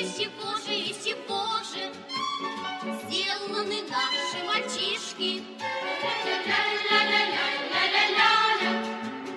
[0.00, 1.92] из же, из же
[3.04, 5.42] сделаны наши мальчишки?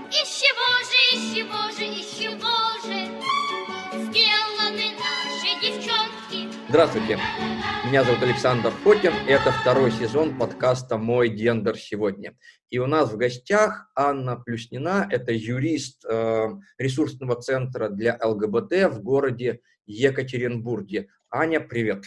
[0.09, 2.99] Из чего же, из чего же, из чего же
[4.05, 6.47] сделаны наши девчонки?
[6.69, 7.19] Здравствуйте,
[7.85, 12.37] меня зовут Александр Фотин, это второй сезон подкаста «Мой гендер сегодня».
[12.69, 19.01] И у нас в гостях Анна Плюснина, это юрист э, ресурсного центра для ЛГБТ в
[19.01, 21.09] городе Екатеринбурге.
[21.29, 22.05] Аня, привет.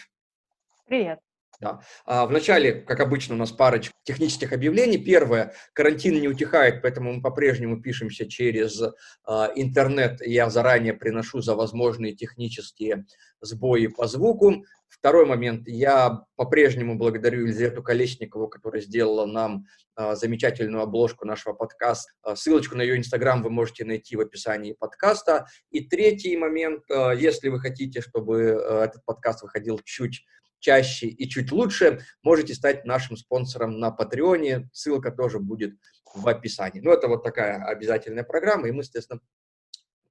[0.86, 1.18] Привет.
[1.60, 1.80] Да.
[2.04, 4.98] А, вначале, как обычно, у нас парочка технических объявлений.
[4.98, 8.82] Первое, карантин не утихает, поэтому мы по-прежнему пишемся через
[9.24, 10.20] а, интернет.
[10.20, 13.06] Я заранее приношу за возможные технические
[13.40, 14.64] сбои по звуку.
[14.88, 22.12] Второй момент, я по-прежнему благодарю Елизавету Колесникову, которая сделала нам а, замечательную обложку нашего подкаста.
[22.22, 25.46] А, ссылочку на ее инстаграм вы можете найти в описании подкаста.
[25.70, 30.24] И третий момент, а, если вы хотите, чтобы этот подкаст выходил чуть
[30.58, 34.68] чаще и чуть лучше, можете стать нашим спонсором на Патреоне.
[34.72, 35.74] Ссылка тоже будет
[36.14, 36.80] в описании.
[36.80, 39.20] Ну, это вот такая обязательная программа, и мы, естественно,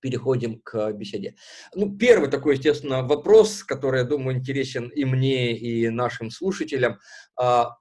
[0.06, 1.34] переходим к беседе.
[1.74, 7.00] Ну, первый такой, естественно, вопрос, который, я думаю, интересен и мне, и нашим слушателям.
[7.36, 7.72] А,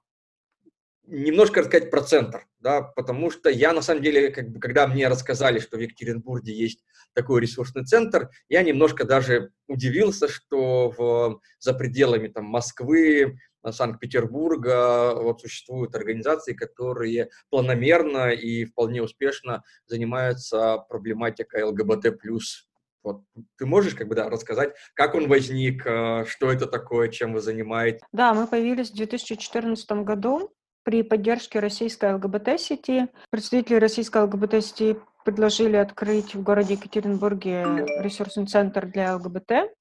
[1.05, 5.07] немножко рассказать про центр, да, потому что я, на самом деле, как бы, когда мне
[5.07, 11.75] рассказали, что в Екатеринбурге есть такой ресурсный центр, я немножко даже удивился, что в, за
[11.75, 13.37] пределами там, Москвы,
[13.71, 22.17] Санкт-Петербурга вот существуют организации, которые планомерно и вполне успешно занимаются проблематикой ЛГБТ+.
[23.03, 23.21] Вот.
[23.57, 27.41] Ты можешь как бы да, рассказать, как он возник, э, что это такое, чем вы
[27.41, 28.01] занимаетесь?
[28.11, 30.51] Да, мы появились в 2014 году
[30.83, 33.09] при поддержке российской ЛГБТ-сети.
[33.29, 39.71] Представители российской ЛГБТ-сети предложили открыть в городе Екатеринбурге ресурсный центр для ЛГБТ.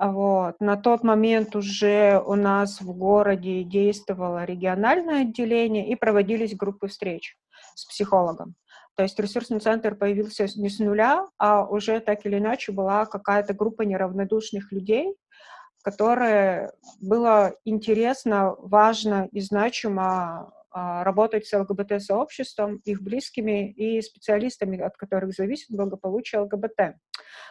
[0.00, 0.60] Вот.
[0.60, 7.36] На тот момент уже у нас в городе действовало региональное отделение и проводились группы встреч
[7.74, 8.54] с психологом.
[8.96, 13.54] То есть ресурсный центр появился не с нуля, а уже так или иначе была какая-то
[13.54, 15.14] группа неравнодушных людей,
[15.82, 25.32] которое было интересно, важно и значимо работать с ЛГБТ-сообществом, их близкими и специалистами, от которых
[25.32, 26.96] зависит благополучие ЛГБТ.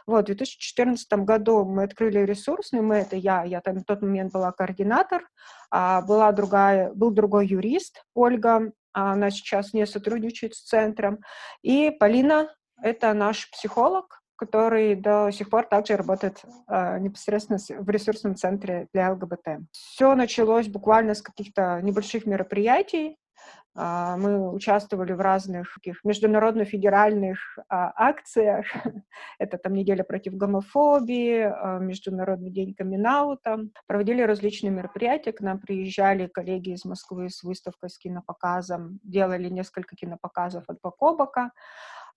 [0.05, 4.31] Вот, в 2014 году мы открыли ресурсный, мы это я, я там в тот момент
[4.31, 5.27] была координатор,
[5.69, 11.19] а была другая, был другой юрист, Ольга, она сейчас не сотрудничает с центром,
[11.61, 18.35] и Полина, это наш психолог, который до сих пор также работает э, непосредственно в ресурсном
[18.35, 19.67] центре для ЛГБТ.
[19.71, 23.17] Все началось буквально с каких-то небольших мероприятий.
[23.77, 28.65] Э, мы участвовали в разных таких международно-федеральных э, акциях.
[29.39, 33.05] Это там неделя против гомофобии, э, Международный день камин
[33.87, 35.31] Проводили различные мероприятия.
[35.31, 38.99] К нам приезжали коллеги из Москвы с выставкой, с кинопоказом.
[39.03, 41.51] Делали несколько кинопоказов от Бакобака.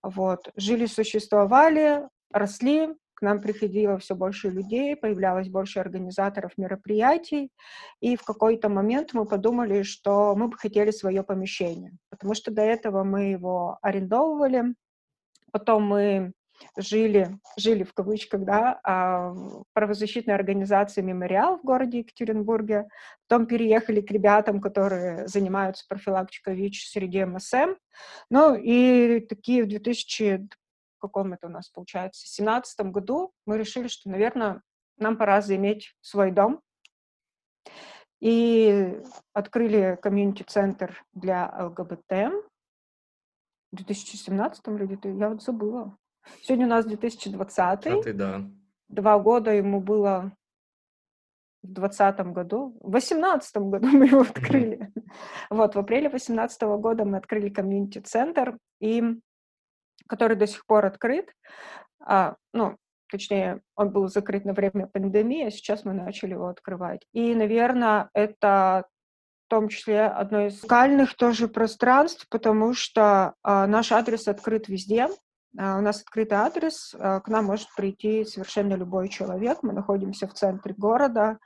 [0.03, 0.49] Вот.
[0.55, 7.51] Жили, существовали, росли, к нам приходило все больше людей, появлялось больше организаторов мероприятий,
[7.99, 12.63] и в какой-то момент мы подумали, что мы бы хотели свое помещение, потому что до
[12.63, 14.73] этого мы его арендовывали,
[15.51, 16.33] потом мы
[16.77, 19.33] жили, жили в кавычках, да, а,
[19.73, 22.87] правозащитной организации «Мемориал» в городе Екатеринбурге.
[23.27, 27.75] Потом переехали к ребятам, которые занимаются профилактикой ВИЧ среди МСМ.
[28.29, 30.49] Ну и такие в 2000,
[31.01, 34.61] каком это у нас получается, 2017 году мы решили, что, наверное,
[34.97, 36.61] нам пора заиметь свой дом.
[38.19, 39.01] И
[39.33, 42.31] открыли комьюнити-центр для ЛГБТ
[43.71, 45.97] в 2017 или я вот забыла.
[46.41, 47.83] Сегодня у нас 2020.
[47.83, 48.41] 20, да.
[48.89, 50.31] Два года ему было
[51.63, 52.77] в двадцатом году.
[52.81, 54.91] В восемнадцатом году мы его открыли.
[54.93, 55.03] Mm-hmm.
[55.51, 59.03] Вот, в апреле восемнадцатого года мы открыли комьюнити-центр, и,
[60.07, 61.31] который до сих пор открыт.
[62.03, 62.77] А, ну,
[63.09, 67.05] точнее, он был закрыт на время пандемии, а сейчас мы начали его открывать.
[67.13, 68.85] И, наверное, это
[69.45, 75.09] в том числе одно из локальных тоже пространств, потому что а, наш адрес открыт везде.
[75.57, 79.59] А, у нас открытый адрес, а, к нам может прийти совершенно любой человек.
[79.61, 81.39] Мы находимся в центре города.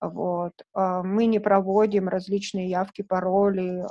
[0.00, 0.52] Вот.
[0.74, 3.84] А, мы не проводим различные явки, пароли,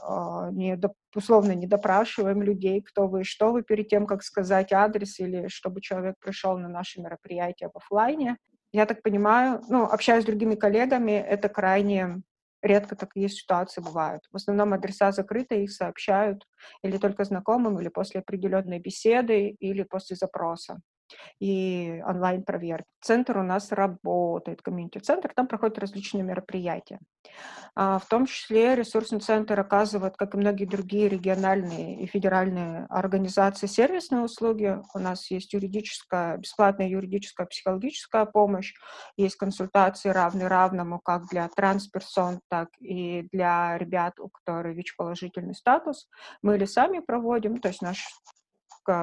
[0.53, 0.79] не,
[1.15, 5.47] условно не допрашиваем людей, кто вы и что вы, перед тем, как сказать адрес или
[5.47, 8.38] чтобы человек пришел на наше мероприятие в офлайне.
[8.73, 12.21] Я так понимаю, ну, общаясь с другими коллегами, это крайне
[12.62, 14.24] редко такие ситуации бывают.
[14.31, 16.48] В основном адреса закрыты, их сообщают
[16.84, 20.81] или только знакомым, или после определенной беседы, или после запроса.
[21.40, 22.86] И онлайн-проверки.
[23.02, 27.00] Центр у нас работает, комьюнити-центр, там проходят различные мероприятия.
[27.75, 33.68] А, в том числе ресурсный центр оказывает, как и многие другие региональные и федеральные организации,
[33.68, 34.78] сервисные услуги.
[34.94, 38.74] У нас есть юридическая, бесплатная юридическая, психологическая помощь,
[39.18, 46.07] есть консультации равны равному как для трансперсон, так и для ребят, у которых ВИЧ-положительный статус.
[46.42, 48.06] Мы или сами проводим, то есть наш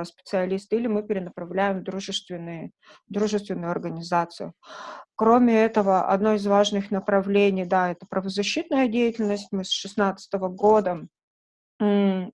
[0.05, 2.71] специалист, или мы перенаправляем в дружественные,
[3.07, 4.53] дружественную организацию.
[5.15, 9.49] Кроме этого, одно из важных направлений, да, это правозащитная деятельность.
[9.51, 11.07] Мы с 2016 года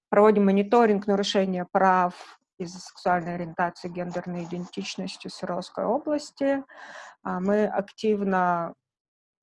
[0.08, 2.14] проводим мониторинг нарушения прав
[2.58, 6.62] из-за сексуальной ориентации, гендерной идентичности Свердловской области.
[7.22, 8.74] А мы активно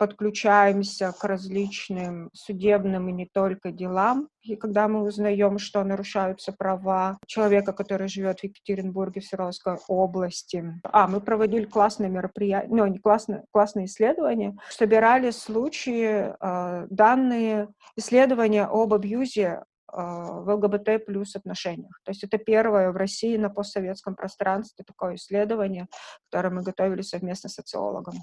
[0.01, 7.19] подключаемся к различным судебным и не только делам, и когда мы узнаем, что нарушаются права
[7.27, 10.74] человека, который живет в Екатеринбурге, в Свердловской области.
[10.86, 18.65] А, мы проводили классные мероприятия, ну, не классные, классные исследования, собирали случаи, э, данные, исследования
[18.65, 19.62] об абьюзе э,
[19.94, 22.01] в ЛГБТ плюс отношениях.
[22.06, 25.86] То есть это первое в России на постсоветском пространстве такое исследование,
[26.31, 28.15] которое мы готовили совместно с социологом.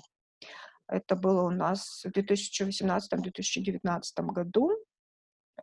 [0.89, 4.73] Это было у нас в 2018-2019 году.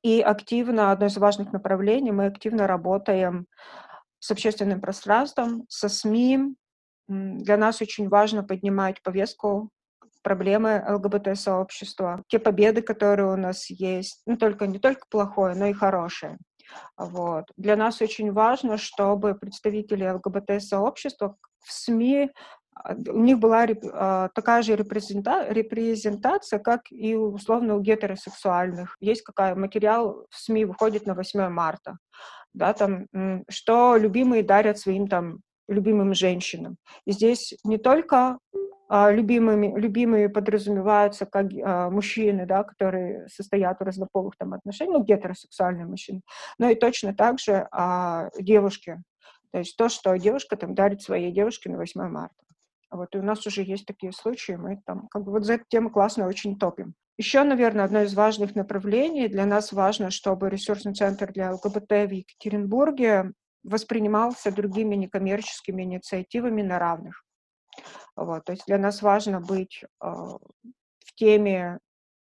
[0.02, 3.48] И активно, одно из важных направлений, мы активно работаем
[4.20, 6.56] с общественным пространством, со СМИ.
[7.08, 9.72] Для нас очень важно поднимать повестку
[10.22, 15.74] проблемы ЛГБТ-сообщества, те победы, которые у нас есть, не только, не только плохое, но и
[15.74, 16.40] хорошее.
[16.98, 17.46] Вот.
[17.58, 22.32] Для нас очень важно, чтобы представители ЛГБТ-сообщества в СМИ
[22.84, 28.98] у них была а, такая же репрезента, репрезентация, как и условно у гетеросексуальных.
[29.00, 31.98] Есть какая материал в СМИ выходит на 8 марта,
[32.54, 33.08] да, там,
[33.50, 36.78] что любимые дарят своим там любимым женщинам.
[37.06, 38.38] И здесь не только
[38.88, 45.04] а, любимыми, любимые подразумеваются как а, мужчины, да, которые состоят в разнополых там отношениях, ну,
[45.04, 46.22] гетеросексуальные мужчины,
[46.60, 49.02] но и точно так же а, девушки.
[49.52, 52.36] То есть то, что девушка там дарит своей девушке на 8 марта.
[52.92, 55.66] Вот, и у нас уже есть такие случаи, мы там как бы вот за эту
[55.68, 56.94] тему классно очень топим.
[57.18, 62.12] Еще, наверное, одно из важных направлений, для нас важно, чтобы ресурсный центр для ЛГБТ в
[62.12, 63.32] Екатеринбурге
[63.64, 67.24] воспринимался другими некоммерческими инициативами на равных.
[68.16, 71.80] Вот, то есть для нас важно быть э, в теме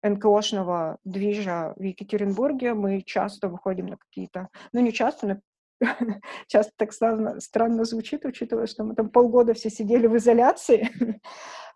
[0.02, 2.74] НКОшного движа в Екатеринбурге.
[2.74, 5.40] Мы часто выходим на какие-то, ну не часто, но
[6.46, 10.90] часто так странно, странно звучит, учитывая, что мы там полгода все сидели в изоляции.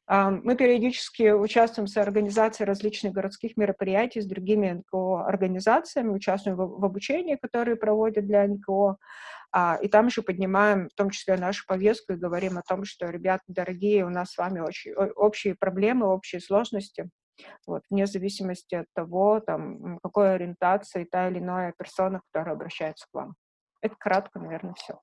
[0.08, 7.74] Мы периодически участвуем в организации различных городских мероприятий с другими НКО-организациями, участвуем в, обучении, которые
[7.74, 8.98] проводят для НКО,
[9.50, 13.10] а, и там еще поднимаем в том числе нашу повестку и говорим о том, что,
[13.10, 17.10] ребята, дорогие, у нас с вами очень, общие проблемы, общие сложности,
[17.66, 23.14] вот, вне зависимости от того, там, какой ориентации та или иная персона, которая обращается к
[23.14, 23.34] вам.
[23.86, 24.98] Это кратко, наверное, все.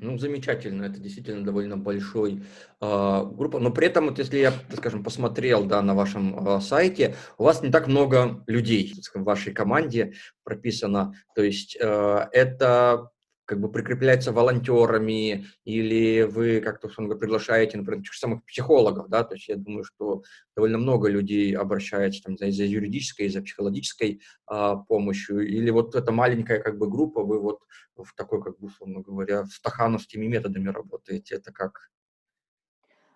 [0.00, 2.42] Ну, замечательно, это действительно довольно большой
[2.80, 7.16] э, группа, но при этом, вот если я, скажем, посмотрел, да, на вашем э, сайте,
[7.36, 13.10] у вас не так много людей в вашей команде прописано, то есть э, это
[13.48, 19.48] как бы прикрепляется волонтерами, или вы как-то приглашаете, например, тех самых психологов, да, то есть
[19.48, 20.22] я думаю, что
[20.54, 26.60] довольно много людей обращается там за юридической, за психологической а, помощью, или вот эта маленькая
[26.60, 27.60] как бы группа, вы вот
[27.96, 31.88] в такой, как бы, условно говоря, стахановскими методами работаете, это как?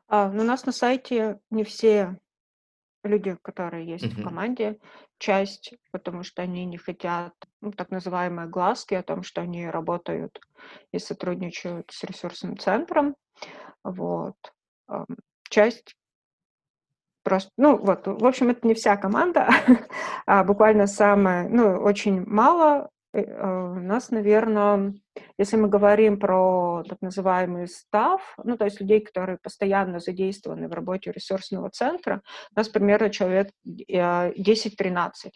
[0.08, 2.18] А, ну, у нас на сайте не все
[3.02, 4.78] люди, которые есть в команде,
[5.18, 10.40] часть, потому что они не хотят, ну, так называемые глазки о том, что они работают
[10.92, 13.16] и сотрудничают с ресурсным центром.
[13.82, 14.36] Вот.
[15.48, 15.96] Часть
[17.22, 19.48] просто, ну вот, в общем, это не вся команда,
[20.26, 24.94] а буквально самое, ну, очень мало у нас, наверное,
[25.38, 30.72] если мы говорим про так называемый став, ну, то есть людей, которые постоянно задействованы в
[30.72, 32.22] работе ресурсного центра,
[32.54, 35.30] у нас примерно человек 10-13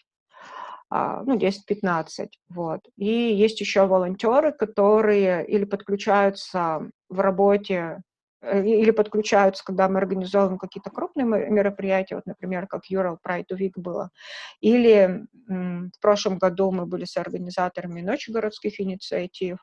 [0.89, 2.81] а, ну, 10-15, вот.
[2.97, 10.59] И есть еще волонтеры, которые или подключаются в работе Э, или подключаются, когда мы организовываем
[10.59, 14.11] какие-то крупные мероприятия, вот, например, как Ural Pride Week было,
[14.61, 19.59] или в прошлом году мы были с организаторами Ночи городских инициатив,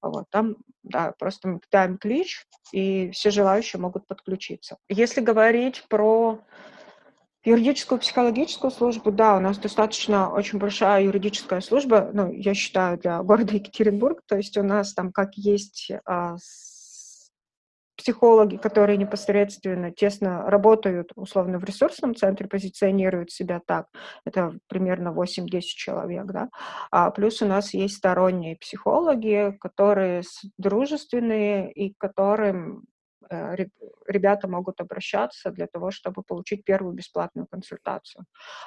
[0.00, 4.76] вот, там, да, просто мы кидаем клич, и все желающие могут подключиться.
[4.88, 6.40] Если говорить про
[7.44, 13.22] юридическую психологическую службу, да, у нас достаточно очень большая юридическая служба, ну, я считаю, для
[13.22, 16.36] города Екатеринбург, то есть у нас там как есть а,
[17.96, 23.86] психологи, которые непосредственно тесно работают, условно, в ресурсном центре, позиционируют себя так.
[24.24, 26.48] Это примерно 8-10 человек, да.
[26.90, 30.22] А плюс у нас есть сторонние психологи, которые
[30.58, 32.84] дружественные и которым
[34.06, 38.24] ребята могут обращаться для того, чтобы получить первую бесплатную консультацию.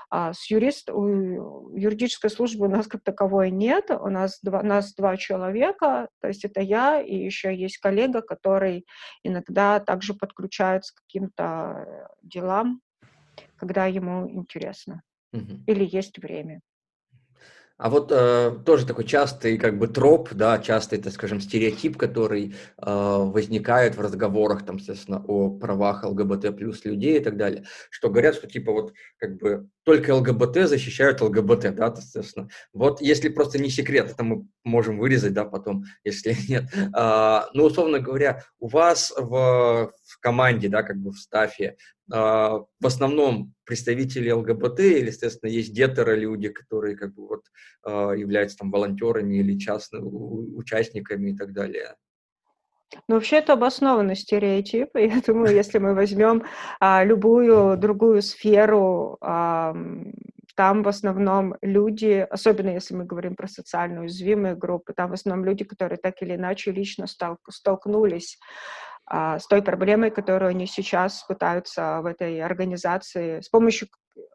[0.10, 4.94] А с юрист, у юридической службы у нас как таковой нет, у нас два, нас
[4.94, 8.86] два человека, то есть это я и еще есть коллега, который
[9.24, 12.82] иногда также подключается к каким-то э, делам,
[13.58, 15.02] когда ему интересно
[15.34, 15.64] угу.
[15.68, 16.62] или есть время.
[17.78, 22.56] А вот э, тоже такой частый как бы троп, да, частый, так скажем, стереотип, который
[22.78, 28.10] э, возникает в разговорах, там, естественно, о правах ЛГБТ плюс людей и так далее, что
[28.10, 32.50] говорят, что типа вот как бы только ЛГБТ защищают ЛГБТ, да, естественно.
[32.74, 36.66] Вот если просто не секрет, это мы можем вырезать, да, потом, если нет.
[36.94, 41.78] А, ну, условно говоря, у вас в, в команде, да, как бы в стафе
[42.12, 47.46] а, в основном представители ЛГБТ или, естественно, есть гетеро люди, которые как бы вот
[47.84, 50.08] а, являются там волонтерами или частными
[50.58, 51.96] участниками и так далее.
[53.08, 54.90] Ну, вообще это обоснованный стереотип.
[54.96, 56.44] Я думаю, если мы возьмем
[56.80, 59.76] а, любую другую сферу, а,
[60.56, 65.46] там в основном люди, особенно если мы говорим про социально уязвимые группы, там в основном
[65.46, 68.40] люди, которые так или иначе лично стал, столкнулись
[69.06, 73.90] а, с той проблемой, которую они сейчас пытаются в этой организации, с помощью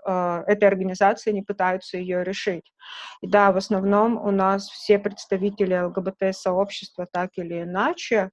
[0.04, 2.72] а, этой организации они пытаются ее решить.
[3.22, 8.30] И да, в основном у нас все представители ЛГБТ-сообщества так или иначе,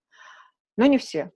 [0.78, 1.32] но не все.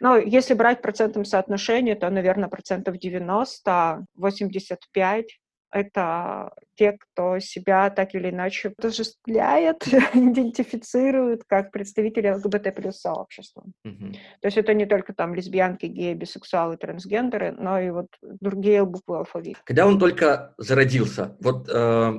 [0.00, 5.26] Но если брать процентом соотношения, то, наверное, процентов 90, 85
[5.72, 13.64] это те, кто себя так или иначе отождествляет, идентифицирует как представители ЛГБТ плюс сообщества.
[13.86, 14.12] Mm-hmm.
[14.12, 19.18] То есть это не только там лесбиянки, геи, бисексуалы, трансгендеры, но и вот другие буквы
[19.18, 19.60] алфавита.
[19.64, 22.12] Когда он только зародился, вот э,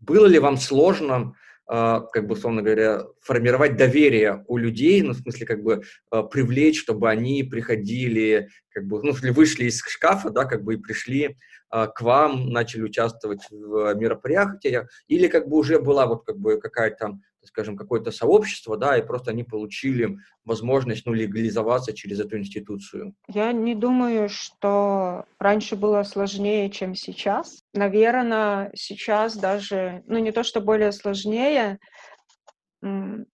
[0.00, 1.34] было ли вам сложно
[1.66, 6.80] как бы, условно говоря, формировать доверие у людей, ну, в смысле, как бы, а, привлечь,
[6.80, 11.36] чтобы они приходили, как бы, ну, вышли из шкафа, да, как бы, и пришли
[11.70, 16.60] а, к вам, начали участвовать в мероприятиях, или, как бы, уже была вот, как бы,
[16.60, 23.14] какая-то скажем, какое-то сообщество, да, и просто они получили возможность, ну, легализоваться через эту институцию?
[23.28, 27.62] Я не думаю, что раньше было сложнее, чем сейчас.
[27.74, 31.78] Наверное, сейчас даже, ну, не то, что более сложнее,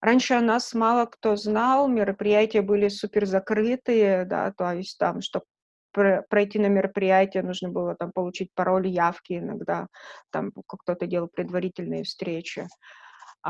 [0.03, 5.47] Раньше о нас мало кто знал, мероприятия были супер закрытые, да, то есть там, чтобы
[5.93, 9.89] пройти на мероприятие, нужно было там получить пароль явки иногда,
[10.31, 12.69] там кто-то делал предварительные встречи.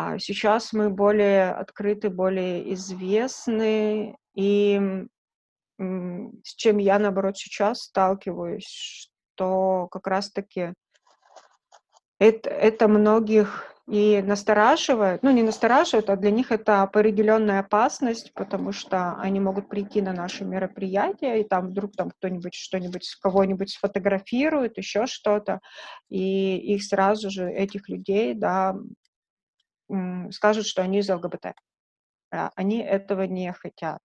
[0.00, 4.80] А сейчас мы более открыты, более известны, и
[5.76, 10.72] с чем я, наоборот, сейчас сталкиваюсь, что как раз-таки
[12.20, 18.70] это, это многих и настораживает, ну не настораживает, а для них это определенная опасность, потому
[18.70, 24.78] что они могут прийти на наше мероприятие, и там вдруг там кто-нибудь что-нибудь, кого-нибудь сфотографирует,
[24.78, 25.58] еще что-то,
[26.08, 28.76] и их сразу же, этих людей, да,
[30.30, 31.54] скажут, что они из ЛГБТ.
[32.30, 34.00] А они этого не хотят.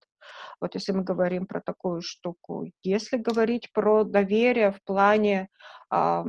[0.60, 2.66] Вот если мы говорим про такую штуку.
[2.82, 5.50] Если говорить про доверие в плане
[5.92, 6.24] э,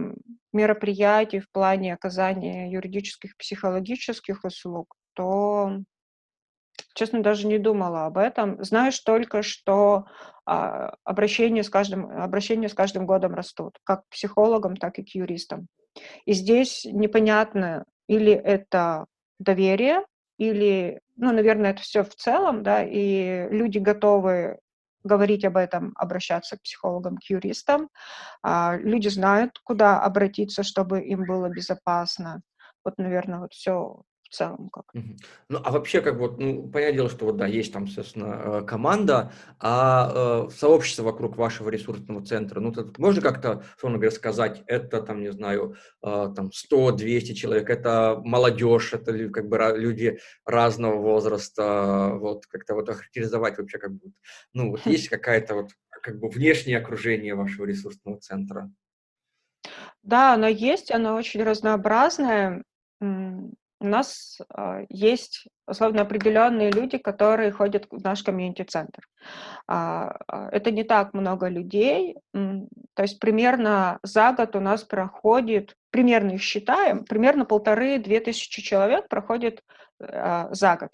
[0.52, 5.78] мероприятий, в плане оказания юридических, психологических услуг, то,
[6.94, 8.62] честно, даже не думала об этом.
[8.64, 10.06] Знаешь только, что
[10.46, 10.50] э,
[11.04, 15.68] обращения, с каждым, обращения с каждым годом растут, как к психологам, так и к юристам.
[16.24, 19.06] И здесь непонятно, или это
[19.38, 20.02] доверие
[20.38, 24.58] или, ну, наверное, это все в целом, да, и люди готовы
[25.04, 27.90] говорить об этом, обращаться к психологам, к юристам.
[28.42, 32.42] А, люди знают, куда обратиться, чтобы им было безопасно.
[32.84, 34.84] Вот, наверное, вот все целом как.
[34.92, 38.62] Ну, а вообще, как вот, ну, понятное дело, что вот, да, есть там, соответственно, э,
[38.66, 44.62] команда, а э, сообщество вокруг вашего ресурсного центра, ну, тут можно как-то, условно говоря, сказать,
[44.66, 50.96] это, там, не знаю, э, там, 100-200 человек, это молодежь, это как бы люди разного
[51.00, 54.12] возраста, вот, как-то вот охарактеризовать вообще, как бы,
[54.52, 58.70] ну, вот есть какая-то вот, как бы внешнее окружение вашего ресурсного центра?
[60.02, 62.62] Да, оно есть, оно очень разнообразное.
[63.80, 69.02] У нас э, есть, условно, определенные люди, которые ходят в наш комьюнити-центр.
[69.66, 75.74] А, а, это не так много людей, то есть примерно за год у нас проходит,
[75.90, 79.62] примерно их считаем, примерно полторы-две тысячи человек проходит
[80.00, 80.90] а, за год.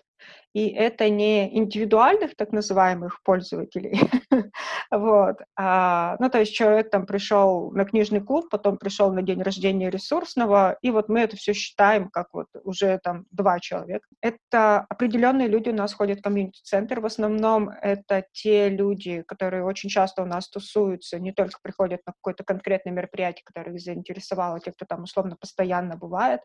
[0.52, 4.00] И это не индивидуальных так называемых пользователей,
[4.90, 9.42] вот, а, ну, то есть человек там пришел на книжный клуб, потом пришел на день
[9.42, 14.06] рождения ресурсного, и вот мы это все считаем как вот уже там два человека.
[14.20, 19.88] Это определенные люди у нас ходят в комьюнити-центр, в основном это те люди, которые очень
[19.88, 24.72] часто у нас тусуются, не только приходят на какое-то конкретное мероприятие, которое их заинтересовало, те,
[24.72, 26.40] кто там условно постоянно бывает,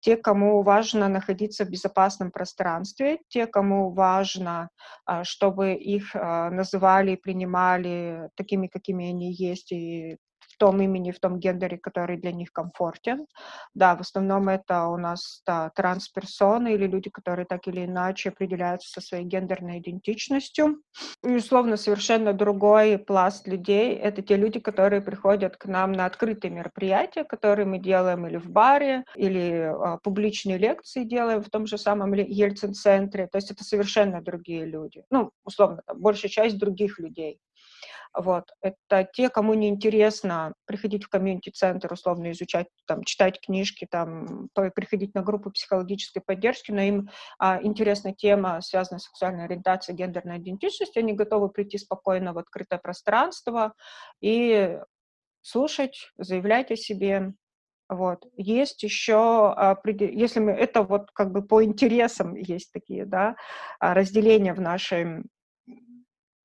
[0.00, 4.70] те, кому важно находиться в безопасном пространстве, те, кому важно,
[5.04, 10.18] а, чтобы их а, называли и принимали такими, какими они есть, и
[10.56, 13.26] в том имени, в том гендере, который для них комфортен.
[13.74, 18.90] Да, в основном это у нас да, трансперсоны или люди, которые так или иначе определяются
[18.90, 20.80] со своей гендерной идентичностью.
[21.22, 26.50] И, условно, совершенно другой пласт людей— это те люди, которые приходят к нам на открытые
[26.50, 31.76] мероприятия, которые мы делаем или в баре, или а, публичные лекции делаем в том же
[31.76, 33.26] самом Ельцин-центре.
[33.26, 35.04] То есть это совершенно другие люди.
[35.10, 37.40] Ну, условно, там, большая часть других людей.
[38.16, 38.50] Вот.
[38.62, 45.14] Это те, кому не интересно приходить в комьюнити-центр, условно изучать, там, читать книжки, там, приходить
[45.14, 51.00] на группу психологической поддержки, но им а, интересна тема, связанная с сексуальной ориентацией, гендерной идентичностью,
[51.00, 53.74] они готовы прийти спокойно в открытое пространство
[54.22, 54.78] и
[55.42, 57.34] слушать, заявлять о себе,
[57.88, 58.24] вот.
[58.36, 59.54] Есть еще,
[59.84, 63.36] если мы, это вот как бы по интересам есть такие, да,
[63.78, 65.22] а, разделения в нашей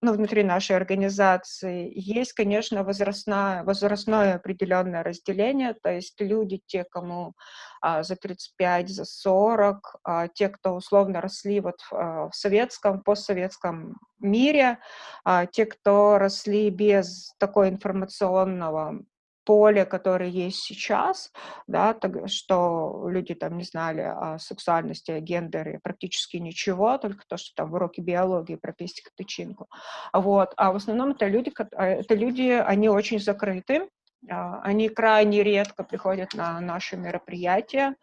[0.01, 1.91] ну, внутри нашей организации.
[1.93, 7.34] Есть, конечно, возрастное, возрастное определенное разделение, то есть люди, те, кому
[7.81, 13.01] а, за 35, за 40, а, те, кто условно росли вот в, а, в советском,
[13.01, 14.79] постсоветском мире,
[15.24, 19.03] а, те, кто росли без такой информационного
[19.43, 21.31] поле, которое есть сейчас,
[21.67, 27.38] да, так, что люди там не знали о сексуальности, о гендере практически ничего, только то,
[27.38, 29.67] что там в уроке биологии про пестик тычинку.
[30.13, 30.53] Вот.
[30.57, 33.89] А в основном это люди, а, это люди, они очень закрыты,
[34.29, 37.96] а, они крайне редко приходят на наши мероприятия,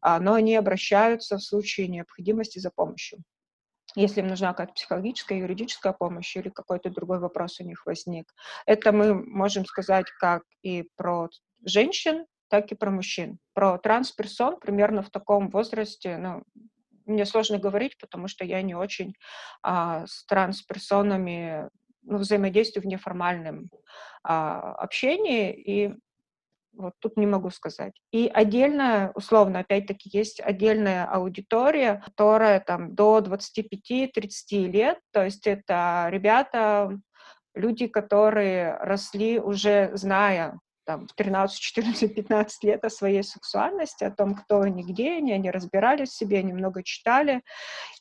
[0.00, 3.22] а, но они обращаются в случае необходимости за помощью
[3.94, 8.32] если им нужна какая-то психологическая, юридическая помощь или какой-то другой вопрос у них возник.
[8.66, 11.28] Это мы можем сказать как и про
[11.64, 13.38] женщин, так и про мужчин.
[13.52, 16.42] Про трансперсон примерно в таком возрасте, ну,
[17.06, 19.14] мне сложно говорить, потому что я не очень
[19.62, 21.68] а, с трансперсонами
[22.02, 23.70] ну, взаимодействую в неформальном
[24.22, 25.94] а, общении, и
[26.76, 27.92] вот тут не могу сказать.
[28.12, 34.10] И отдельно, условно, опять-таки, есть отдельная аудитория, которая там до 25-30
[34.66, 36.98] лет, то есть это ребята,
[37.54, 44.10] люди, которые росли уже зная там, в 13, 14, 15 лет о своей сексуальности, о
[44.10, 47.42] том, кто они, где они, они разбирались в себе, они много читали,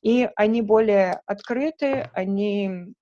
[0.01, 2.93] и они более открыты, они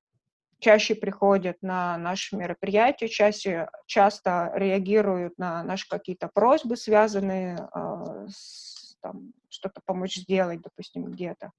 [0.62, 8.72] чаще приходят на наши мероприятия, чаще, часто реагируют на наши какие-то просьбы, связанные э, с
[9.02, 11.52] там, что-то помочь сделать, допустим, где-то.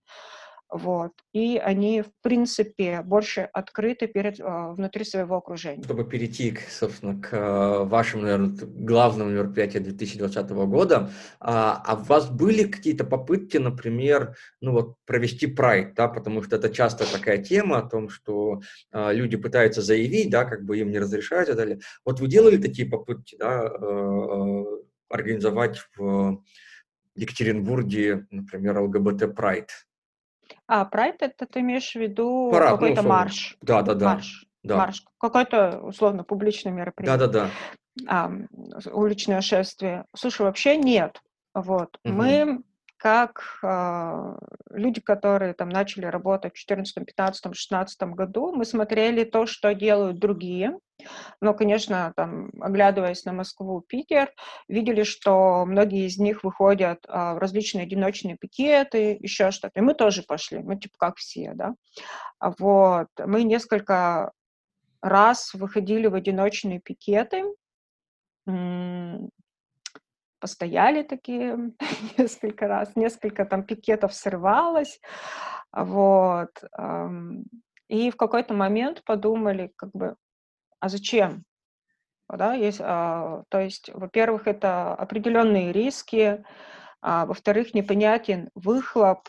[0.72, 1.12] Вот.
[1.34, 5.82] И они, в принципе, больше открыты перед, э, внутри своего окружения.
[5.82, 12.30] Чтобы перейти, собственно, к э, вашему, наверное, главному мероприятию 2020 года, а, а у вас
[12.30, 17.76] были какие-то попытки, например, ну вот, провести прайд, да, потому что это часто такая тема
[17.78, 21.80] о том, что а, люди пытаются заявить, да, как бы им не разрешают и далее.
[22.06, 23.70] Вот вы делали такие попытки, да,
[25.10, 26.42] организовать в
[27.14, 29.68] Екатеринбурге, например, ЛГБТ Прайд?
[30.74, 33.18] А, прайд это ты имеешь в виду Парад, ну, какой-то условно.
[33.18, 33.58] марш?
[33.60, 34.06] Да, да, да.
[34.06, 34.46] Марш.
[34.62, 35.04] Да, Марш.
[35.18, 37.18] Какое-то, условно, публичное мероприятие.
[37.18, 37.50] да, да,
[38.06, 38.08] да.
[38.08, 38.32] А,
[38.90, 40.06] уличное шествие.
[40.16, 41.20] Слушай, вообще нет.
[41.52, 41.98] Вот.
[42.04, 42.16] Мгм.
[42.16, 42.62] Мы
[43.02, 44.36] как а,
[44.70, 50.20] люди, которые там начали работать в 2014, 2015, 2016 году, мы смотрели то, что делают
[50.20, 50.78] другие,
[51.40, 54.32] но, конечно, там, оглядываясь на Москву, Питер,
[54.68, 59.80] видели, что многие из них выходят а, в различные одиночные пикеты, еще что-то.
[59.80, 61.74] И мы тоже пошли, мы типа как все, да.
[62.38, 63.08] А Вот.
[63.18, 64.30] Мы несколько
[65.00, 67.42] раз выходили в одиночные пикеты,
[70.42, 71.72] постояли такие
[72.18, 75.00] несколько раз, несколько там пикетов срывалось,
[75.72, 76.50] вот.
[77.88, 80.16] И в какой-то момент подумали, как бы,
[80.80, 81.44] а зачем?
[82.28, 86.42] Да, есть, а, то есть, во-первых, это определенные риски,
[87.02, 89.28] а, во-вторых, непонятен выхлоп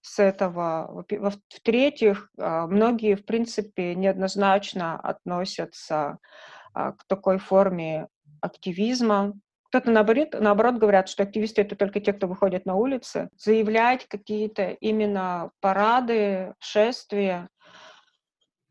[0.00, 6.18] с этого, в-третьих, а, многие, в принципе, неоднозначно относятся
[6.72, 8.06] к такой форме
[8.40, 9.34] активизма,
[9.70, 13.30] кто-то наоборот, наоборот говорят, что активисты это только те, кто выходит на улицы.
[13.36, 17.48] Заявлять какие-то именно парады, шествия.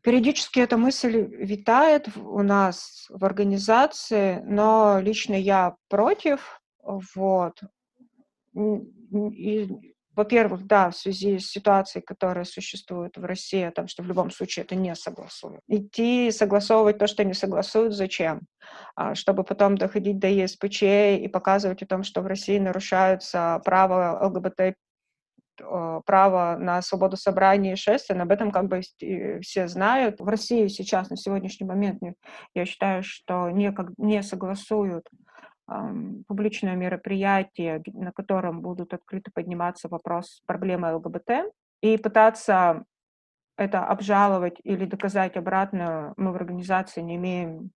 [0.02, 6.60] Периодически эта мысль витает у нас в организации, но лично я против.
[6.82, 7.60] Вот.
[8.54, 14.06] И во-первых, да, в связи с ситуацией, которая существует в России, о том, что в
[14.06, 15.62] любом случае это не согласуют.
[15.66, 18.42] Идти согласовывать то, что не согласуют, зачем?
[18.96, 24.26] А, чтобы потом доходить до ЕСПЧ и показывать о том, что в России нарушаются права
[24.26, 24.74] ЛГБТ
[26.04, 28.80] право на свободу собрания и шествия, об этом как бы
[29.40, 30.20] все знают.
[30.20, 32.02] В России сейчас, на сегодняшний момент,
[32.54, 35.06] я считаю, что не, не согласуют
[36.26, 41.52] публичное мероприятие, на котором будут открыто подниматься вопрос проблемы ЛГБТ,
[41.82, 42.84] и пытаться
[43.56, 47.70] это обжаловать или доказать обратно мы в организации не имеем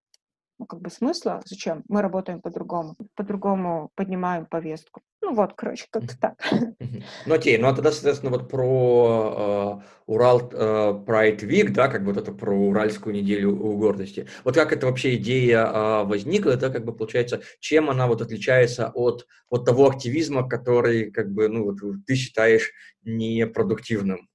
[0.63, 1.41] ну, как бы смысла.
[1.45, 1.83] Зачем?
[1.89, 2.95] Мы работаем по-другому.
[3.15, 5.01] По-другому поднимаем повестку.
[5.21, 6.35] Ну вот, короче, как-то так.
[7.25, 12.05] Ну окей, ну а тогда, соответственно, вот про э, Урал э, Pride Week, да, как
[12.05, 14.27] бы вот это про Уральскую неделю гордости.
[14.45, 18.89] Вот как эта вообще идея э, возникла, это как бы получается, чем она вот отличается
[18.93, 22.71] от вот того активизма, который как бы, ну вот ты считаешь
[23.03, 24.29] непродуктивным?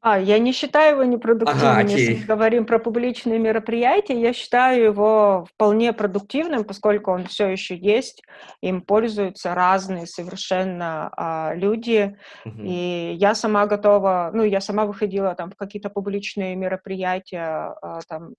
[0.00, 4.20] А, я не считаю его непродуктивным, ага, если мы говорим про публичные мероприятия.
[4.20, 8.22] Я считаю его вполне продуктивным, поскольку он все еще есть,
[8.62, 12.16] им пользуются разные совершенно а, люди.
[12.44, 12.62] Угу.
[12.62, 18.34] И я сама готова, ну, я сама выходила там в какие-то публичные мероприятия, а, там,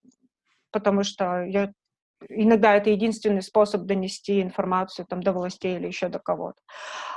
[0.72, 1.72] потому что я
[2.28, 6.60] иногда это единственный способ донести информацию там, до властей или еще до кого-то.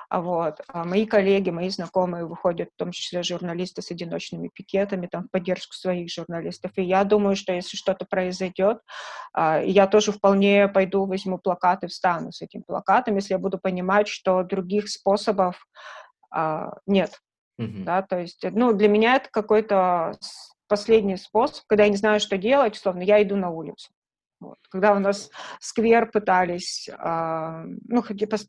[0.08, 0.60] А вот.
[0.68, 5.30] А мои коллеги, мои знакомые выходят, в том числе журналисты с одиночными пикетами, там, в
[5.30, 6.72] поддержку своих журналистов.
[6.76, 8.78] И я думаю, что если что-то произойдет,
[9.32, 13.58] а, я тоже вполне пойду, возьму плакат и встану с этим плакатом, если я буду
[13.58, 15.66] понимать, что других способов
[16.30, 17.20] а, нет.
[17.60, 17.84] Mm-hmm.
[17.84, 20.12] Да, то есть, ну, для меня это какой-то
[20.68, 23.90] последний способ, когда я не знаю, что делать, условно, я иду на улицу.
[24.42, 24.58] Вот.
[24.70, 28.02] Когда у нас сквер пытались, э, ну,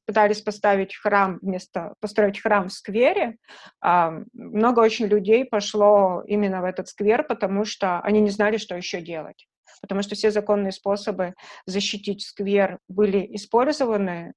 [0.08, 3.38] пытались поставить храм вместо, построить храм в сквере,
[3.86, 8.76] э, много очень людей пошло именно в этот сквер, потому что они не знали, что
[8.76, 9.48] еще делать.
[9.82, 11.36] Потому что все законные способы
[11.68, 14.34] защитить сквер были использованы,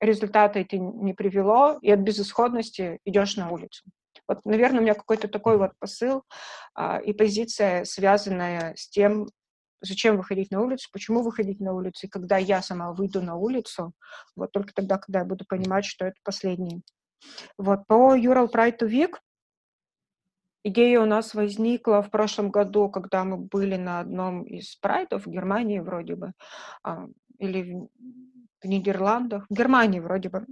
[0.00, 3.84] результата это не привело, и от безысходности идешь на улицу.
[4.26, 6.24] Вот, наверное, у меня какой-то такой вот посыл
[6.74, 9.28] а, и позиция, связанная с тем,
[9.80, 13.92] зачем выходить на улицу, почему выходить на улицу, и когда я сама выйду на улицу,
[14.34, 16.82] вот только тогда, когда я буду понимать, что это последний.
[17.58, 19.14] Вот, по Ural Pride to Week
[20.64, 25.30] идея у нас возникла в прошлом году, когда мы были на одном из прайдов в
[25.30, 26.32] Германии вроде бы,
[26.82, 27.06] а,
[27.38, 27.88] или
[28.62, 30.46] в, Нидерландах, в Германии вроде бы.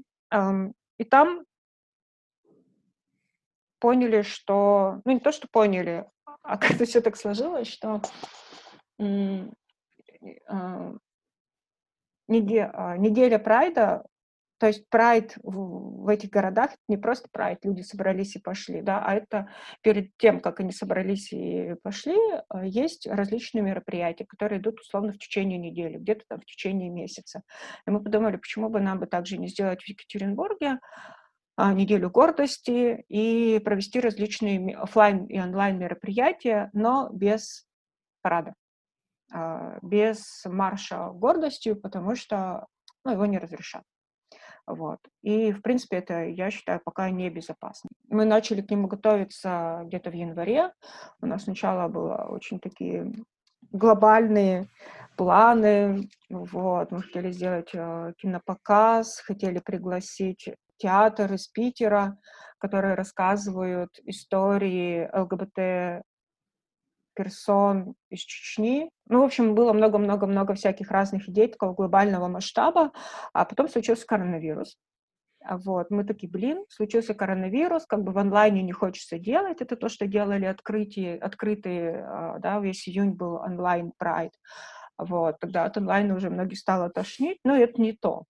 [0.98, 1.44] И там
[3.80, 6.06] поняли, что, ну не то, что поняли,
[6.42, 8.00] а как-то все так сложилось, что
[12.28, 14.04] неделя прайда,
[14.58, 19.14] то есть прайд в, этих городах не просто прайд, люди собрались и пошли, да, а
[19.14, 19.48] это
[19.82, 22.16] перед тем, как они собрались и пошли,
[22.48, 27.42] а, есть различные мероприятия, которые идут условно в течение недели, где-то там в течение месяца.
[27.86, 30.78] И мы подумали, почему бы нам бы также не сделать в Екатеринбурге
[31.56, 37.66] неделю гордости и провести различные офлайн и онлайн мероприятия, но без
[38.22, 38.54] парада.
[39.34, 42.66] А, без марша гордостью, потому что
[43.04, 43.82] ну, его не разрешат.
[44.66, 44.98] Вот.
[45.22, 47.90] И, в принципе, это, я считаю, пока небезопасно.
[48.08, 50.72] Мы начали к нему готовиться где-то в январе.
[51.20, 53.12] У нас сначала было очень такие
[53.72, 54.68] глобальные
[55.16, 56.08] планы.
[56.30, 56.92] Вот.
[56.92, 62.16] Мы хотели сделать э, кинопоказ, хотели пригласить театр из Питера,
[62.58, 66.04] которые рассказывают истории ЛГБТ
[67.14, 68.90] персон из Чечни.
[69.08, 72.92] Ну, в общем, было много-много-много всяких разных идей такого глобального масштаба,
[73.32, 74.76] а потом случился коронавирус.
[75.48, 79.90] Вот, мы такие, блин, случился коронавирус, как бы в онлайне не хочется делать, это то,
[79.90, 84.32] что делали открытие, открытые, а, да, весь июнь был онлайн прайд,
[84.96, 88.24] вот, тогда от онлайна уже многие стало тошнить, но это не то,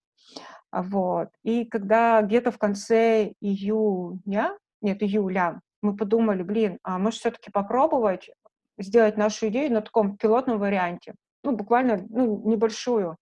[0.73, 7.53] вот, и когда где-то в конце июня, нет, июля, мы подумали, блин, а может все-таки
[7.53, 8.31] попробовать
[8.79, 11.15] сделать нашу идею на таком пилотном варианте.
[11.45, 13.19] ну, буквально ну, небольшую.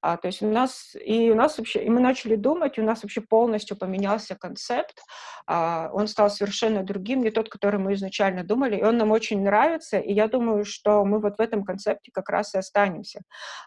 [0.00, 2.84] А, то есть у нас, и у нас вообще, и мы начали думать, и у
[2.84, 5.00] нас вообще полностью поменялся концепт,
[5.46, 9.42] а, он стал совершенно другим, не тот, который мы изначально думали, и он нам очень
[9.42, 13.22] нравится, и я думаю, что мы вот в этом концепте как раз и останемся.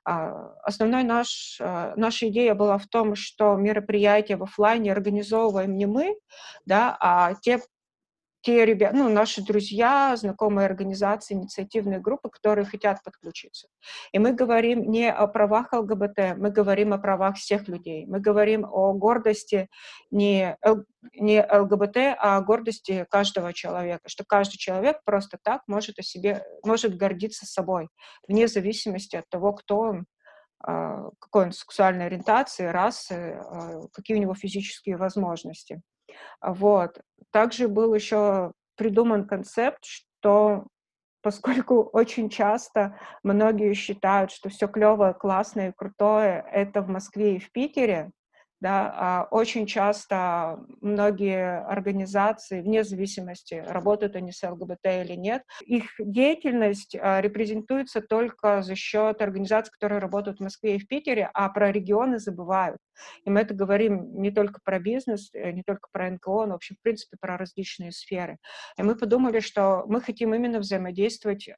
[0.05, 5.87] А, основной наш, а, наша идея была в том, что мероприятия в офлайне организовываем не
[5.87, 6.15] мы,
[6.65, 7.61] да, а те
[8.47, 13.67] те ребята, ну, наши друзья, знакомые организации, инициативные группы, которые хотят подключиться.
[14.13, 18.05] И мы говорим не о правах ЛГБТ, мы говорим о правах всех людей.
[18.05, 19.67] Мы говорим о гордости
[20.11, 20.55] не,
[21.13, 26.41] не ЛГБТ, а о гордости каждого человека, что каждый человек просто так может о себе,
[26.63, 27.89] может гордиться собой,
[28.29, 30.05] вне зависимости от того, кто он,
[30.63, 35.81] а, какой он сексуальной ориентации, расы, а, какие у него физические возможности.
[36.41, 36.99] Вот.
[37.31, 40.67] Также был еще придуман концепт, что
[41.21, 47.39] поскольку очень часто многие считают, что все клевое, классное и крутое это в Москве и
[47.39, 48.11] в Питере,
[48.59, 55.91] да, а очень часто многие организации, вне зависимости, работают они с ЛГБТ или нет, их
[55.99, 61.49] деятельность а, репрезентуется только за счет организаций, которые работают в Москве и в Питере, а
[61.49, 62.77] про регионы забывают.
[63.25, 66.75] И мы это говорим не только про бизнес, э, не только про НКО, но вообще,
[66.75, 68.37] в принципе, про различные сферы.
[68.77, 71.53] И мы подумали, что мы хотим именно взаимодействовать э,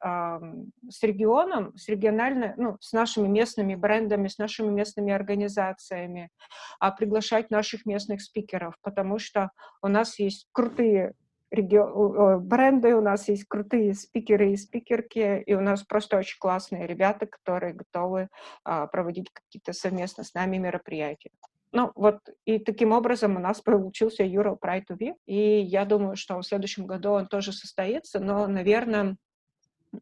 [0.88, 6.30] с регионом, с региональной, ну, с нашими местными брендами, с нашими местными организациями,
[6.78, 9.50] а приглашать наших местных спикеров, потому что
[9.82, 11.14] у нас есть крутые
[11.52, 17.26] бренды, у нас есть крутые спикеры и спикерки, и у нас просто очень классные ребята,
[17.26, 18.28] которые готовы
[18.64, 21.30] а, проводить какие-то совместно с нами мероприятия.
[21.72, 26.16] Ну, вот, и таким образом у нас получился Euro Pride to Be, и я думаю,
[26.16, 29.16] что в следующем году он тоже состоится, но, наверное,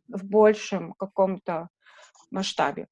[0.09, 1.69] в большем каком-то
[2.31, 2.89] масштабе.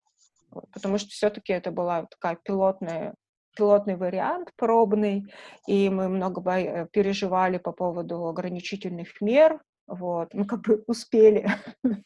[0.73, 3.15] Потому что все-таки это была такая пилотная
[3.57, 5.25] пилотный вариант, пробный,
[5.67, 11.47] и мы много э, переживали по поводу ограничительных мер, вот, мы как бы успели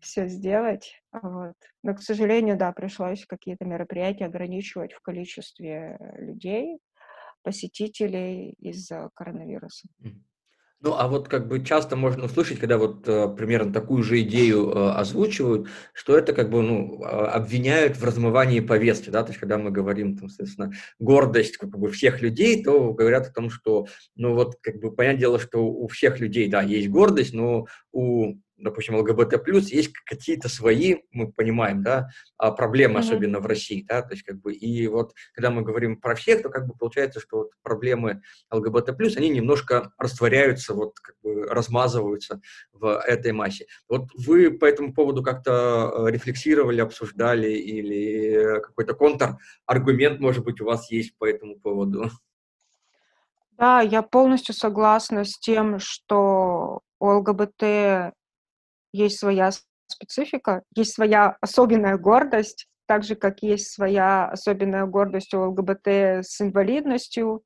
[0.00, 1.54] все сделать, вот.
[1.82, 6.78] Но, к сожалению, да, пришлось какие-то мероприятия ограничивать в количестве людей,
[7.42, 9.88] посетителей из-за коронавируса.
[10.80, 14.70] Ну, а вот как бы часто можно услышать, когда вот э, примерно такую же идею
[14.70, 19.40] э, озвучивают, что это как бы, ну, а, обвиняют в размывании повестки, да, то есть
[19.40, 23.88] когда мы говорим, там, соответственно, гордость как бы всех людей, то говорят о том, что,
[24.14, 28.34] ну, вот, как бы, понятное дело, что у всех людей, да, есть гордость, но у
[28.58, 33.02] допустим, ЛГБТ+, есть какие-то свои, мы понимаем, да, а, проблемы, mm-hmm.
[33.02, 36.42] особенно в России, да, то есть как бы, и вот, когда мы говорим про всех,
[36.42, 38.20] то как бы получается, что вот проблемы
[38.50, 42.40] ЛГБТ+, они немножко растворяются, вот как бы размазываются
[42.72, 43.66] в этой массе.
[43.88, 50.64] Вот вы по этому поводу как-то э, рефлексировали, обсуждали или какой-то контр-аргумент, может быть, у
[50.64, 52.10] вас есть по этому поводу?
[53.56, 58.12] Да, я полностью согласна с тем, что у ЛГБТ
[58.92, 59.50] есть своя
[59.86, 65.88] специфика, есть своя особенная гордость, так же, как есть своя особенная гордость у ЛГБТ
[66.22, 67.42] с инвалидностью,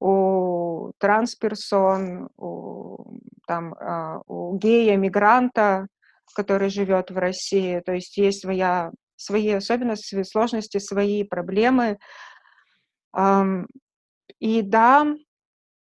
[0.00, 5.86] у трансперсон, у, там, а, у гея-мигранта,
[6.34, 7.80] который живет в России.
[7.80, 11.98] То есть есть своя, свои особенности, свои сложности, свои проблемы.
[14.38, 15.06] И да,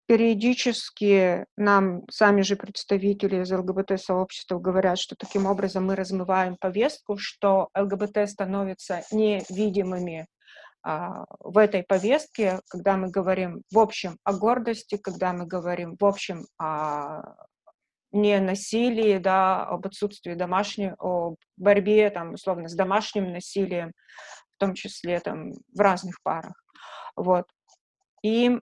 [0.09, 7.69] периодически нам сами же представители из ЛГБТ-сообщества говорят, что таким образом мы размываем повестку, что
[7.77, 10.25] ЛГБТ становятся невидимыми
[10.81, 16.03] а, в этой повестке, когда мы говорим в общем о гордости, когда мы говорим в
[16.03, 17.35] общем о
[18.11, 23.91] не насилии, да, об отсутствии домашней, о борьбе, там, условно, с домашним насилием,
[24.55, 26.55] в том числе там в разных парах.
[27.15, 27.45] Вот.
[28.23, 28.59] И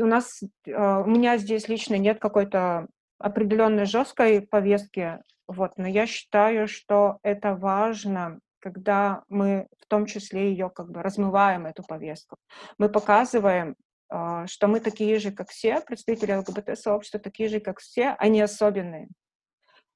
[0.00, 6.06] у нас, а, у меня здесь лично нет какой-то определенной жесткой повестки, вот, но я
[6.06, 12.36] считаю, что это важно, когда мы в том числе ее как бы размываем, эту повестку.
[12.76, 13.76] Мы показываем,
[14.10, 19.08] а, что мы такие же, как все, представители ЛГБТ-сообщества такие же, как все, они особенные.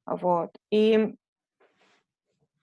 [0.06, 0.50] Вот.
[0.70, 1.14] И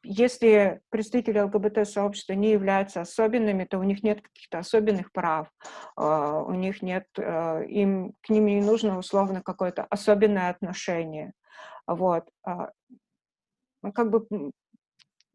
[0.03, 5.49] если представители ЛГБТ-сообщества не являются особенными, то у них нет каких-то особенных прав,
[5.95, 11.33] а, у них нет, а, им к ним не нужно условно какое-то особенное отношение.
[11.85, 12.29] Вот.
[12.43, 12.71] А,
[13.93, 14.25] как бы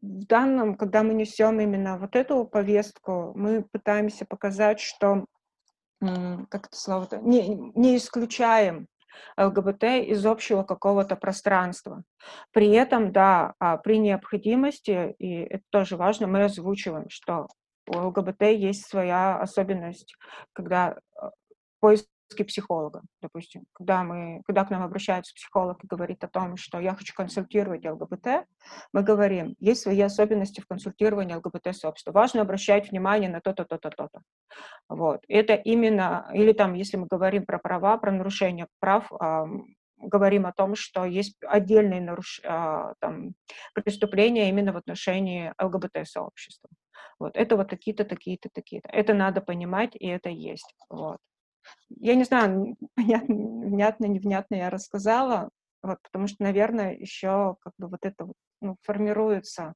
[0.01, 5.25] в данном, когда мы несем именно вот эту повестку, мы пытаемся показать, что,
[5.99, 8.87] как это слово-то, не, не исключаем
[9.37, 12.03] ЛГБТ из общего какого-то пространства.
[12.51, 17.47] При этом, да, а, при необходимости, и это тоже важно, мы озвучиваем, что
[17.87, 20.15] у ЛГБТ есть своя особенность,
[20.53, 21.31] когда а,
[21.79, 26.79] поиск психолога, допустим, когда, мы, когда к нам обращается психолог и говорит о том, что
[26.79, 28.47] я хочу консультировать ЛГБТ,
[28.93, 32.11] мы говорим, есть свои особенности в консультировании ЛГБТ-сообщества.
[32.11, 34.21] Важно обращать внимание на то-то, то-то, то-то.
[34.89, 35.21] Вот.
[35.27, 39.11] Это именно, или там, если мы говорим про права, про нарушение прав,
[39.97, 42.41] говорим о том, что есть отдельные наруш...
[42.43, 43.33] а, там,
[43.73, 46.69] преступления именно в отношении ЛГБТ-сообщества.
[47.19, 47.37] Вот.
[47.37, 48.89] Это вот такие-то, такие-то, такие-то.
[48.89, 50.75] Это надо понимать, и это есть.
[50.89, 51.17] Вот.
[51.89, 55.49] Я не знаю, понятно, внятно, невнятно я рассказала,
[55.81, 58.27] вот, потому что, наверное, еще как бы вот это
[58.61, 59.73] ну, формируется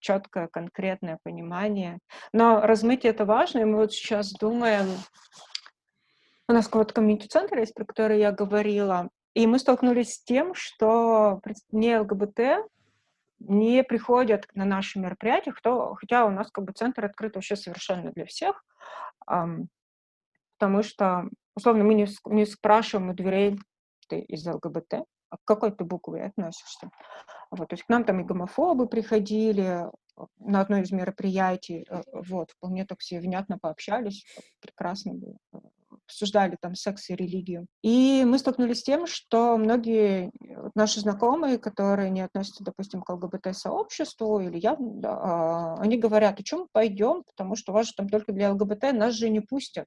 [0.00, 2.00] четкое, конкретное понимание.
[2.32, 4.86] Но размытие это важно, и мы вот сейчас думаем,
[6.48, 11.40] у нас вот комьюнити-центр есть, про который я говорила, и мы столкнулись с тем, что
[11.70, 12.68] не ЛГБТ
[13.38, 18.12] не приходят на наши мероприятия, кто, хотя у нас как бы центр открыт вообще совершенно
[18.12, 18.64] для всех,
[20.62, 23.58] потому что, условно, мы не, не спрашиваем у дверей,
[24.08, 24.94] ты из ЛГБТ,
[25.28, 26.88] а к какой ты букве относишься.
[27.50, 29.90] Вот, то есть к нам там и гомофобы приходили
[30.38, 34.24] на одно из мероприятий, э, вот, вполне так все внятно пообщались,
[34.60, 35.36] прекрасно было
[36.06, 37.66] обсуждали там секс и религию.
[37.82, 40.30] И мы столкнулись с тем, что многие
[40.74, 46.42] наши знакомые, которые не относятся, допустим, к ЛГБТ-сообществу, или я, да, а, они говорят, о
[46.42, 49.86] чем пойдем, потому что вас же там только для ЛГБТ, нас же не пустят.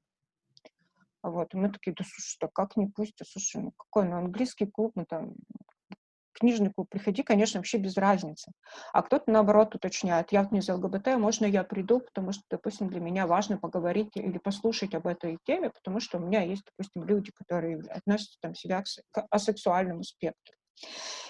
[1.30, 4.66] Вот, и мы такие, да слушай, да как не пустят, слушай, ну какой, ну английский
[4.66, 5.34] клуб, ну там
[6.32, 8.52] книжный клуб, приходи, конечно, вообще без разницы.
[8.92, 13.00] А кто-то, наоборот, уточняет, я не из ЛГБТ, можно я приду, потому что, допустим, для
[13.00, 17.32] меня важно поговорить или послушать об этой теме, потому что у меня есть, допустим, люди,
[17.32, 20.54] которые относятся там, себя к асексуальному спектру.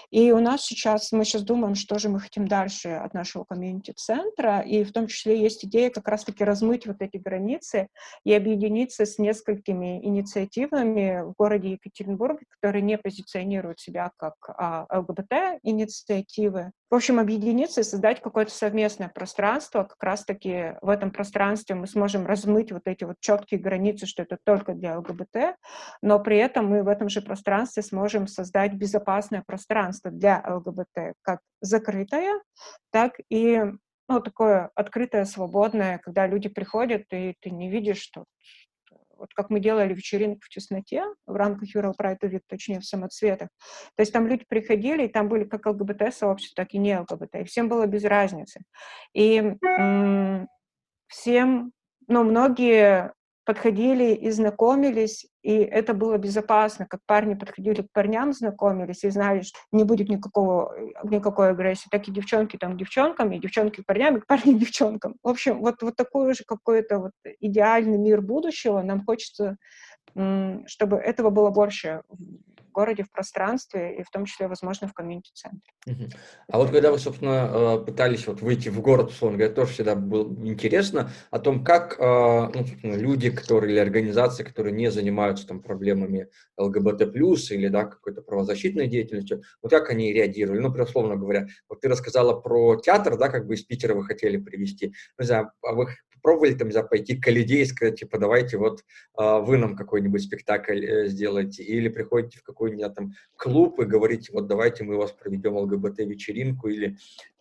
[0.09, 4.61] И у нас сейчас, мы сейчас думаем, что же мы хотим дальше от нашего комьюнити-центра,
[4.61, 7.89] и в том числе есть идея как раз-таки размыть вот эти границы
[8.23, 16.71] и объединиться с несколькими инициативами в городе Екатеринбург, которые не позиционируют себя как а, ЛГБТ-инициативы,
[16.89, 19.83] в общем, объединиться и создать какое-то совместное пространство.
[19.83, 24.37] Как раз-таки в этом пространстве мы сможем размыть вот эти вот четкие границы, что это
[24.43, 25.57] только для ЛГБТ,
[26.01, 31.41] но при этом мы в этом же пространстве сможем создать безопасное пространство для ЛГБТ, как
[31.61, 32.41] закрытое,
[32.91, 33.63] так и
[34.09, 38.23] ну, такое открытое, свободное, когда люди приходят, и ты не видишь, что
[39.17, 43.49] вот как мы делали вечеринку в тесноте в рамках Ural Pride Week, точнее, в самоцветах.
[43.95, 47.43] То есть там люди приходили, и там были как ЛГБТ-сообщества, так и не ЛГБТ, и
[47.43, 48.61] всем было без разницы.
[49.13, 49.55] И
[51.07, 51.71] всем,
[52.07, 53.13] ну, многие
[53.47, 59.39] подходили и знакомились, и это было безопасно, как парни подходили к парням, знакомились и знали,
[59.39, 63.85] что не будет никакого, никакой агрессии, так и девчонки там к девчонкам, и девчонки к
[63.85, 65.15] парням, и к парням к девчонкам.
[65.23, 68.81] В общем, вот, вот такой же какой-то вот идеальный мир будущего.
[68.81, 69.55] Нам хочется,
[70.13, 72.01] чтобы этого было больше
[72.77, 75.73] городе, в пространстве, и в том числе, возможно, в комьюнити-центре.
[76.47, 79.95] А вот когда вы, собственно, э, пытались вот выйти в город, условно говоря, тоже всегда
[79.95, 85.61] было интересно о том, как э, ну, люди, которые или организации, которые не занимаются там
[85.61, 87.01] проблемами ЛГБТ+,
[87.51, 90.59] или да, какой-то правозащитной деятельностью, вот как они реагировали?
[90.59, 94.37] Ну, условно говоря, вот ты рассказала про театр, да, как бы из Питера вы хотели
[94.37, 94.93] привести.
[95.17, 95.87] Не знаю, а вы
[96.21, 98.81] пробовали там, знаю, пойти к Калиде и сказать, типа, давайте вот
[99.19, 104.31] э, вы нам какой-нибудь спектакль э, сделайте, или приходите в какой-нибудь там клуб и говорите,
[104.33, 106.97] вот давайте мы у вас проведем ЛГБТ-вечеринку, или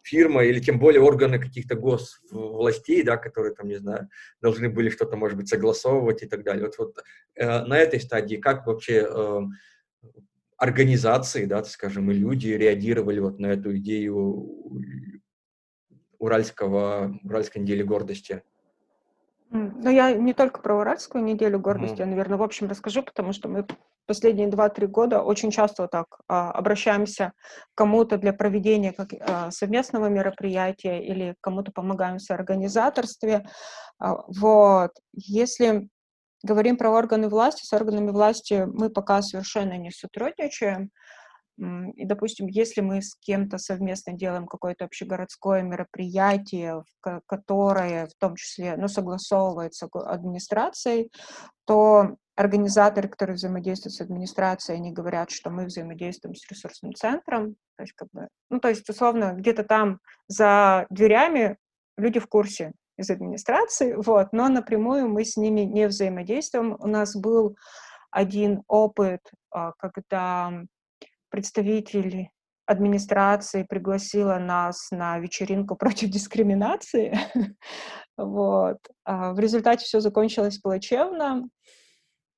[0.06, 4.08] фирма, или тем более органы каких-то госвластей, да, которые там, не знаю,
[4.40, 6.66] должны были что-то, может быть, согласовывать и так далее.
[6.66, 9.40] Вот, вот э, на этой стадии как вообще э,
[10.56, 14.82] организации, да, скажем, и люди реагировали вот на эту идею
[16.18, 18.42] Уральского, Уральской недели гордости?
[19.50, 23.48] Ну, я не только про Уральскую неделю гордости, я, наверное, в общем расскажу, потому что
[23.48, 23.64] мы
[24.06, 27.32] последние 2-3 года очень часто вот так а, обращаемся
[27.74, 33.46] к кому-то для проведения как, а, совместного мероприятия или кому-то помогаем в организаторстве.
[33.98, 34.90] А, вот.
[35.12, 35.88] Если
[36.42, 40.90] говорим про органы власти, с органами власти мы пока совершенно не сотрудничаем.
[41.58, 48.76] И, допустим, если мы с кем-то совместно делаем какое-то общегородское мероприятие, которое в том числе
[48.76, 51.10] ну, согласовывается администрацией,
[51.64, 57.56] то организаторы, которые взаимодействуют с администрацией, они говорят, что мы взаимодействуем с ресурсным центром.
[57.76, 61.56] То есть, как бы, ну, то есть, условно, где-то там за дверями
[61.96, 66.76] люди в курсе из администрации, вот, но напрямую мы с ними не взаимодействуем.
[66.78, 67.56] У нас был
[68.10, 69.20] один опыт,
[69.50, 70.52] а, когда
[71.30, 72.30] представитель
[72.66, 77.18] администрации пригласила нас на вечеринку против дискриминации.
[78.16, 78.78] вот.
[79.04, 81.48] А в результате все закончилось плачевно.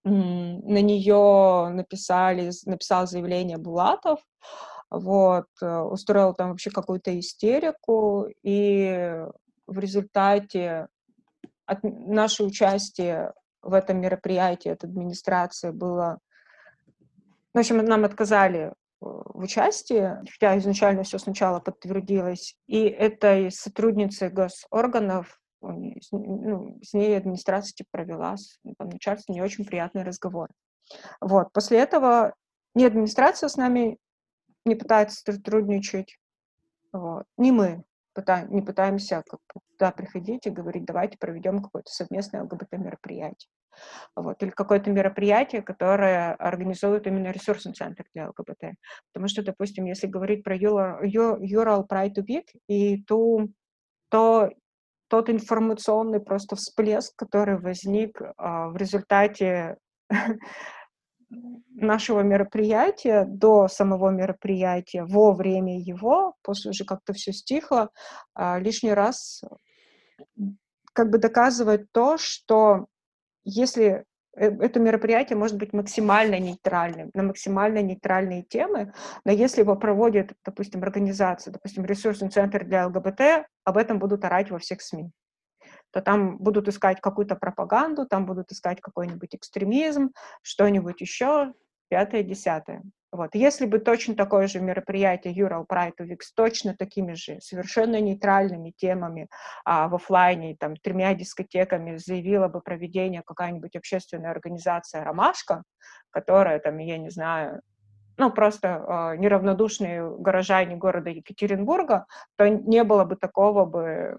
[0.05, 4.21] На нее написали, написал заявление Булатов,
[4.91, 9.27] вот, э, устроил там вообще какую-то истерику, и
[9.67, 10.89] в результате
[11.67, 13.33] от наше участие
[13.63, 16.19] в этом мероприятии от администрации было...
[17.59, 25.41] В общем, нам отказали в участии, хотя изначально все сначала подтвердилось, и этой сотрудницы госорганов,
[25.61, 28.37] ну, с ней администрация типа, провела,
[28.79, 30.51] там, начальство не очень приятный разговор.
[31.21, 31.53] Вот.
[31.53, 32.33] После этого
[32.77, 33.99] ни администрация с нами
[34.65, 36.17] не пытается сотрудничать,
[36.93, 37.83] вот, ни мы
[38.13, 39.41] пытаем, не пытаемся как,
[39.73, 43.51] туда приходить и говорить, давайте проведем какое-то совместное ЛГБТ-мероприятие
[44.17, 48.75] вот, или какое-то мероприятие, которое организует именно ресурсный центр для ЛГБТ.
[49.13, 53.53] Потому что, допустим, если говорить про Ural Pride Week и ту,
[54.11, 54.51] то
[55.09, 59.77] тот информационный просто всплеск, который возник а, в результате
[61.75, 67.91] нашего мероприятия до самого мероприятия, во время его, после уже как-то все стихло,
[68.35, 69.43] а, лишний раз
[70.93, 72.87] как бы доказывает то, что
[73.49, 74.05] если
[74.37, 78.93] э, это мероприятие может быть максимально нейтральным, на максимально нейтральные темы,
[79.25, 84.51] но если его проводит, допустим, организация, допустим, ресурсный центр для ЛГБТ, об этом будут орать
[84.51, 85.11] во всех СМИ
[85.91, 90.11] то там будут искать какую-то пропаганду, там будут искать какой-нибудь экстремизм,
[90.43, 91.55] что-нибудь еще,
[91.89, 92.83] пятое, десятое.
[93.11, 93.35] Вот.
[93.35, 99.29] Если бы точно такое же мероприятие Ural Pride с точно такими же совершенно нейтральными темами
[99.65, 105.63] а, в офлайне, там, тремя дискотеками заявила бы проведение какая-нибудь общественная организация «Ромашка»,
[106.11, 107.63] которая, там, я не знаю,
[108.19, 112.07] ну, просто э, неравнодушные горожане города Екатеринбурга,
[112.37, 114.19] то не было бы такого бы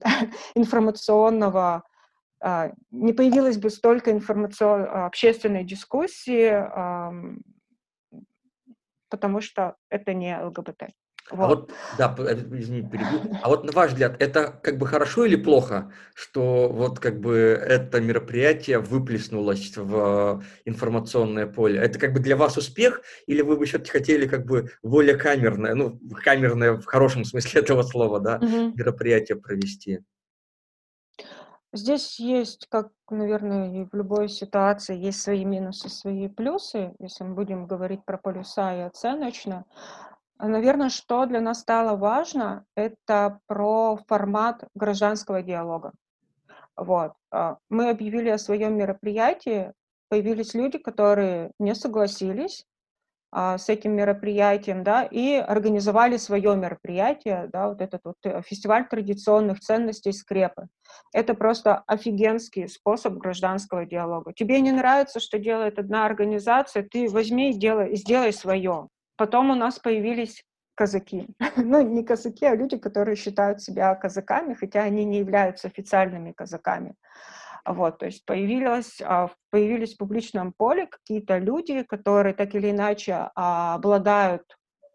[0.54, 1.82] информационного
[2.90, 6.50] не появилось бы столько информационной общественной дискуссии,
[9.10, 10.94] потому что это не ЛГБТ.
[11.30, 11.44] Вот.
[11.44, 13.36] А вот, да, э, извини, перебью.
[13.42, 17.36] А вот на ваш взгляд, это как бы хорошо или плохо, что вот как бы
[17.36, 21.78] это мероприятие выплеснулось в информационное поле?
[21.78, 25.74] Это как бы для вас успех, или вы бы все-таки хотели как бы более камерное,
[25.74, 28.76] ну, камерное в хорошем смысле этого слова, да, угу.
[28.76, 30.00] мероприятие провести?
[31.72, 37.34] Здесь есть, как, наверное, и в любой ситуации, есть свои минусы, свои плюсы, если мы
[37.34, 39.64] будем говорить про полюса и оценочно.
[40.38, 45.92] Наверное, что для нас стало важно, это про формат гражданского диалога.
[46.76, 47.12] Вот.
[47.30, 49.72] А, мы объявили о своем мероприятии,
[50.08, 52.66] появились люди, которые не согласились,
[53.32, 59.60] с этим мероприятием, да, и организовали свое мероприятие, да, вот этот вот э, фестиваль традиционных
[59.60, 60.66] ценностей скрепы.
[61.12, 64.32] Это просто офигенский способ гражданского диалога.
[64.32, 68.88] Тебе не нравится, что делает одна организация, ты возьми и делай, сделай свое.
[69.16, 70.42] Потом у нас появились
[70.74, 71.28] казаки.
[71.56, 76.94] ну, не казаки, а люди, которые считают себя казаками, хотя они не являются официальными казаками.
[77.64, 83.30] Вот, то есть появилось, а, появились в публичном поле какие-то люди, которые так или иначе
[83.34, 84.42] а, обладают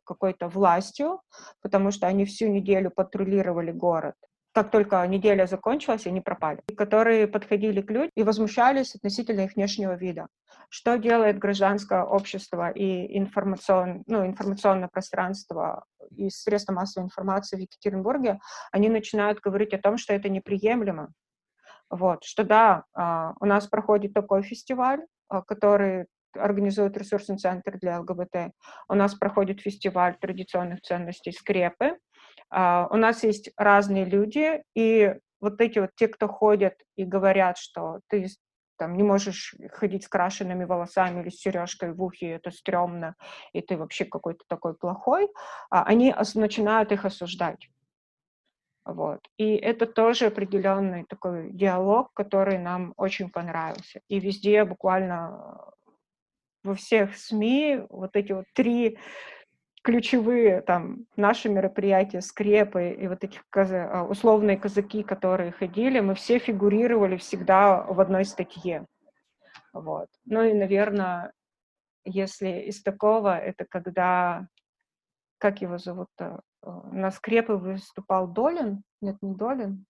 [0.05, 1.22] какой-то властью,
[1.61, 4.16] потому что они всю неделю патрулировали город.
[4.53, 6.61] Как только неделя закончилась, они пропали.
[6.78, 10.28] Которые подходили к людям и возмущались относительно их внешнего вида.
[10.70, 18.39] Что делает гражданское общество и информацион, ну, информационное пространство и средства массовой информации в Екатеринбурге?
[18.72, 21.09] Они начинают говорить о том, что это неприемлемо,
[21.96, 28.00] вот, что да, а, у нас проходит такой фестиваль, а, который организует ресурсный центр для
[28.02, 28.52] ЛГБТ.
[28.89, 31.98] У нас проходит фестиваль традиционных ценностей «Скрепы».
[32.50, 37.58] А, у нас есть разные люди, и вот эти вот те, кто ходят и говорят,
[37.58, 38.28] что ты
[38.78, 43.16] там не можешь ходить с крашенными волосами или с сережкой в ухе, это стрёмно,
[43.54, 45.30] и ты вообще какой-то такой плохой,
[45.70, 47.70] они начинают их осуждать.
[48.86, 49.20] Вот.
[49.38, 54.02] И это тоже определенный такой диалог, который нам очень понравился.
[54.08, 55.72] И везде буквально
[56.64, 59.00] во всех СМИ вот эти вот три
[59.82, 66.40] ключевые там наши мероприятия, скрепы и вот эти а, условные казаки, которые ходили, мы все
[66.40, 68.86] фигурировали всегда в одной статье.
[69.74, 70.10] Вот.
[70.26, 71.34] Ну и, наверное,
[72.04, 74.48] если из такого, это когда,
[75.40, 76.55] как его зовут-то, Э,
[76.91, 79.86] на скрепы выступал Долин, нет, не Долин,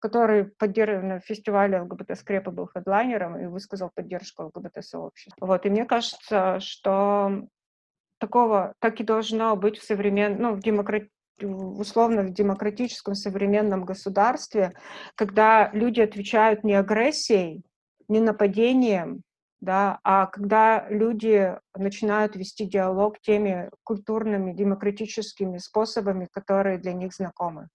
[0.00, 1.02] который поддерж...
[1.02, 5.46] на фестивале ЛГБТ Скрепа был хедлайнером и высказал поддержку ЛГБТ-сообщества.
[5.46, 7.46] Вот, и мне кажется, что
[8.18, 11.04] такого так и должно быть в современном, ну, в демократ
[11.42, 14.74] условно в демократическом современном государстве,
[15.14, 17.62] когда люди отвечают не агрессией,
[18.08, 19.22] не нападением,
[19.60, 27.68] да, а когда люди начинают вести диалог теми культурными, демократическими способами, которые для них знакомы.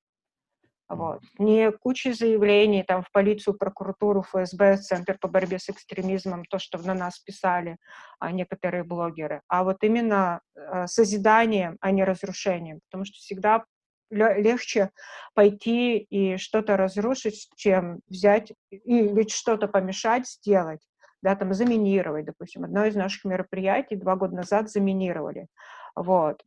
[0.87, 1.21] Вот.
[1.39, 6.77] Не куча заявлений там, в полицию, прокуратуру, ФСБ, Центр по борьбе с экстремизмом, то, что
[6.77, 7.77] на нас писали
[8.19, 12.81] а, некоторые блогеры, а вот именно а, созиданием, а не разрушением.
[12.85, 13.65] Потому что всегда
[14.11, 14.91] легче
[15.33, 20.81] пойти и что-то разрушить, чем взять или что-то помешать сделать,
[21.25, 22.65] да, там заминировать, допустим.
[22.65, 25.47] Одно из наших мероприятий два года назад заминировали.
[25.95, 26.43] Вот.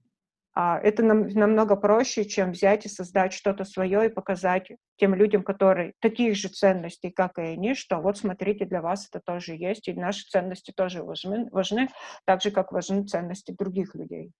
[0.54, 5.42] А это нам, намного проще, чем взять и создать что-то свое и показать тем людям,
[5.42, 9.88] которые таких же ценностей, как и они, что вот смотрите, для вас это тоже есть,
[9.88, 11.88] и наши ценности тоже важны, важны
[12.24, 14.30] так же, как важны ценности других людей.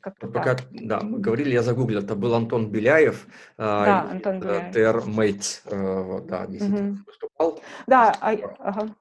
[0.00, 0.66] Как-то Пока, так.
[0.70, 3.26] да, мы говорили, я загуглил, это был Антон Беляев,
[3.58, 4.72] да, Антон Беляев.
[4.72, 6.98] ТР Мейтс, э, да, действительно угу.
[7.06, 7.60] выступал.
[7.86, 8.94] Да, а, ага.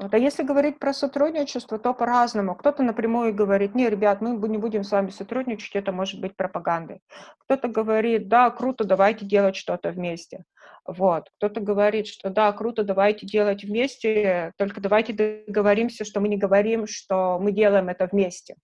[0.00, 0.14] Вот.
[0.14, 2.54] А если говорить про сотрудничество, то по-разному.
[2.54, 7.00] Кто-то напрямую говорит, не, ребят, мы не будем с вами сотрудничать, это может быть пропагандой.
[7.40, 10.44] Кто-то говорит, да, круто, давайте делать что-то вместе.
[10.86, 11.28] Вот.
[11.36, 15.12] Кто-то говорит, что да, круто, давайте делать вместе, только давайте
[15.46, 18.56] договоримся, что мы не говорим, что мы делаем это вместе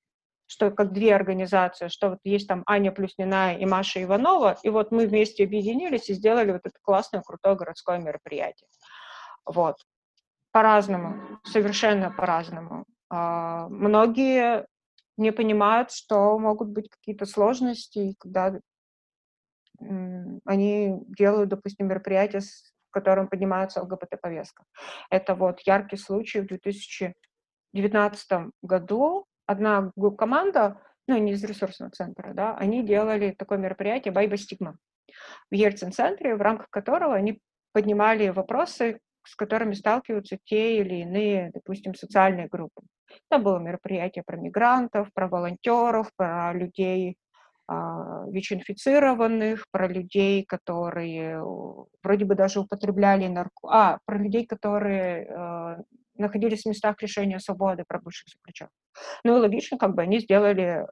[0.48, 4.92] что как две организации, что вот есть там Аня Плюснина и Маша Иванова, и вот
[4.92, 8.68] мы вместе объединились и сделали вот это классное, крутое городское мероприятие.
[9.44, 9.74] Вот
[10.56, 12.86] по-разному, совершенно по-разному.
[13.10, 14.66] А, многие
[15.18, 18.58] не понимают, что могут быть какие-то сложности, когда
[20.46, 24.64] они делают, допустим, мероприятие, в котором поднимается ЛГБТ-повестка.
[25.10, 29.26] Это вот яркий случай в 2019 году.
[29.44, 34.78] Одна команда, ну, не из ресурсного центра, да, они делали такое мероприятие «Байба Стигма»
[35.50, 37.42] в Ельцин-центре, в рамках которого они
[37.74, 42.82] поднимали вопросы с которыми сталкиваются те или иные, допустим, социальные группы.
[43.28, 47.16] Там было мероприятие про мигрантов, про волонтеров, про людей
[47.68, 51.42] а, ВИЧ-инфицированных, про людей, которые
[52.02, 53.68] вроде бы даже употребляли нарко...
[53.68, 55.76] А, про людей, которые э,
[56.14, 58.72] находились в местах лишения свободы, про бывших заключенных.
[59.24, 60.86] Ну и логично, как бы они сделали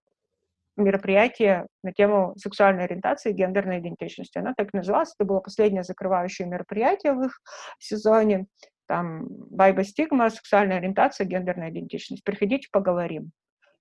[0.76, 4.38] мероприятие на тему сексуальной ориентации и гендерной идентичности.
[4.38, 5.14] Она так и называлась.
[5.18, 7.40] Это было последнее закрывающее мероприятие в их
[7.78, 8.46] сезоне.
[8.86, 12.24] Там «Байба стигма», сексуальная ориентация, гендерная идентичность.
[12.24, 13.30] Приходите, поговорим.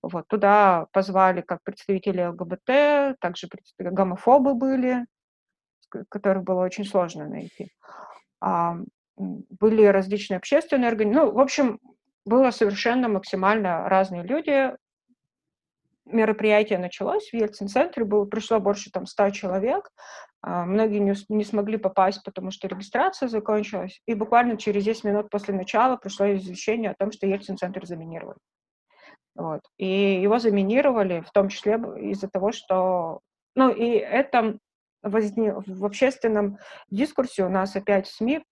[0.02, 5.06] Вот, туда позвали как представители ЛГБТ, также гомофобы были,
[6.08, 7.70] которых было очень сложно найти.
[8.40, 8.76] А,
[9.16, 11.26] были различные общественные организации.
[11.26, 11.80] Ну, в общем,
[12.24, 14.72] было совершенно максимально разные люди,
[16.06, 19.90] мероприятие началось в Ельцин-центре, было, пришло больше там 100 человек,
[20.42, 25.30] а, многие не, не смогли попасть, потому что регистрация закончилась, и буквально через 10 минут
[25.30, 28.38] после начала пришло извещение о том, что Ельцин-центр заминировали.
[29.34, 29.62] Вот.
[29.78, 31.74] И его заминировали в том числе
[32.10, 33.20] из-за того, что...
[33.56, 34.58] Ну, и это
[35.02, 35.54] возне...
[35.54, 36.58] в общественном
[36.90, 38.44] дискурсе у нас опять в СМИ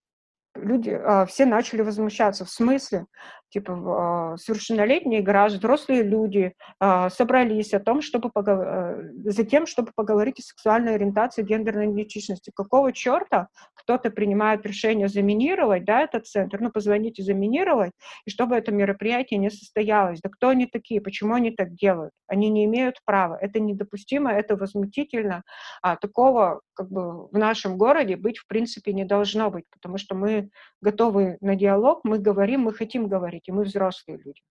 [0.54, 2.44] люди, а, все начали возмущаться.
[2.44, 3.06] В смысле?
[3.52, 9.12] Типа а, совершеннолетние граждане, взрослые люди а, собрались о том, чтобы поговор...
[9.26, 12.50] за тем, чтобы поговорить о сексуальной ориентации, гендерной идентичности.
[12.54, 17.92] Какого черта кто-то принимает решение заминировать да, этот центр, ну, позвонить и заминировать,
[18.24, 20.20] и чтобы это мероприятие не состоялось.
[20.22, 21.02] Да кто они такие?
[21.02, 22.12] Почему они так делают?
[22.26, 23.36] Они не имеют права.
[23.38, 25.42] Это недопустимо, это возмутительно.
[25.82, 30.14] А такого как бы в нашем городе быть в принципе не должно быть, потому что
[30.14, 30.48] мы
[30.80, 34.42] готовы на диалог, мы говорим, мы хотим говорить, и мы взрослые люди.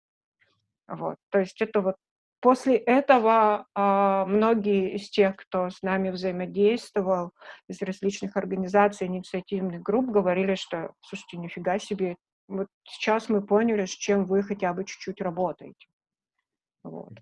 [0.88, 1.18] Вот.
[1.30, 1.96] То есть это вот
[2.42, 7.32] после этого а, многие из тех, кто с нами взаимодействовал
[7.68, 12.18] из различных организаций, инициативных групп, говорили, что, слушайте, нифига себе,
[12.48, 15.88] вот сейчас мы поняли, с чем вы хотя бы чуть-чуть работаете.
[16.84, 17.14] Вот.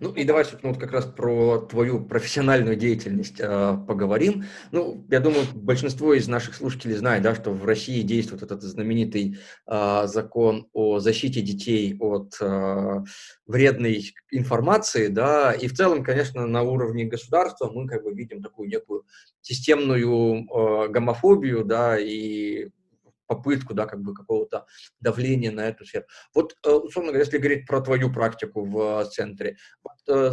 [0.00, 4.44] Ну и давай, собственно, вот как раз про твою профессиональную деятельность э, поговорим.
[4.72, 9.38] Ну, я думаю, большинство из наших слушателей знает, да, что в России действует этот знаменитый
[9.66, 13.04] э, закон о защите детей от э,
[13.46, 18.68] вредной информации, да, и в целом, конечно, на уровне государства мы как бы видим такую
[18.68, 19.04] некую
[19.40, 22.68] системную э, гомофобию, да, и
[23.28, 24.66] попытку, да, как бы какого-то
[24.98, 26.06] давления на эту сферу.
[26.34, 30.32] Вот, э, условно говоря, если говорить про твою практику в центре, вот, э,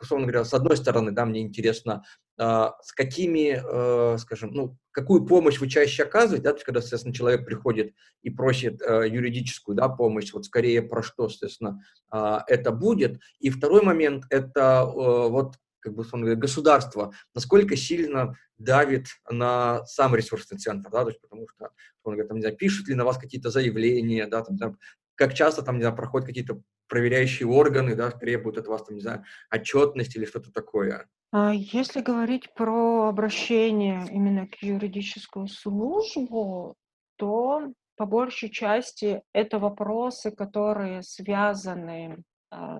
[0.00, 2.02] условно говоря, с одной стороны, да, мне интересно,
[2.38, 7.14] с какими, э, скажем, ну, какую помощь вы чаще оказываете, да, то есть, когда, соответственно,
[7.14, 12.72] человек приходит и просит э, юридическую, да, помощь, вот скорее про что, соответственно, э, это
[12.72, 13.20] будет.
[13.38, 20.14] И второй момент– это э, вот как бы, говоря, государство, насколько сильно давит на сам
[20.14, 21.70] ресурсный центр, да, то есть потому что,
[22.04, 24.78] он говорит, там, не знаю, пишут ли на вас какие-то заявления, да, там, там,
[25.14, 29.02] как часто там, не знаю, проходят какие-то проверяющие органы, да, требуют от вас, там, не
[29.02, 31.08] знаю, отчетность или что-то такое.
[31.32, 36.76] А если говорить про обращение именно к юридическую службу,
[37.16, 42.22] то по большей части это вопросы, которые связаны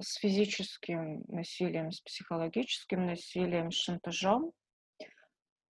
[0.01, 4.53] с физическим насилием, с психологическим насилием, с шантажом.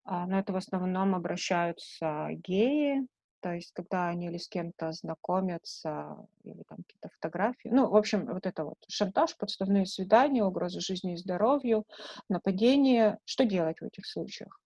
[0.05, 3.07] А, но это в основном обращаются геи,
[3.41, 7.69] то есть когда они или с кем-то знакомятся, или там какие-то фотографии.
[7.69, 11.85] Ну, в общем, вот это вот шантаж, подставные свидания, угроза жизни и здоровью,
[12.29, 13.19] нападение.
[13.25, 14.61] Что делать в этих случаях?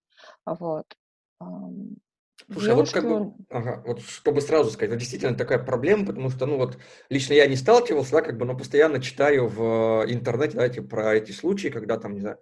[0.45, 0.87] Вот.
[2.45, 2.99] Слушай, Девушки...
[2.99, 6.47] а вот как бы, ага, вот чтобы сразу сказать, вот действительно такая проблема, потому что,
[6.47, 6.79] ну вот,
[7.09, 10.81] лично я не сталкивался, да, как бы, но постоянно читаю в э, интернете, да, эти,
[10.81, 12.39] про эти случаи, когда там, не знаю,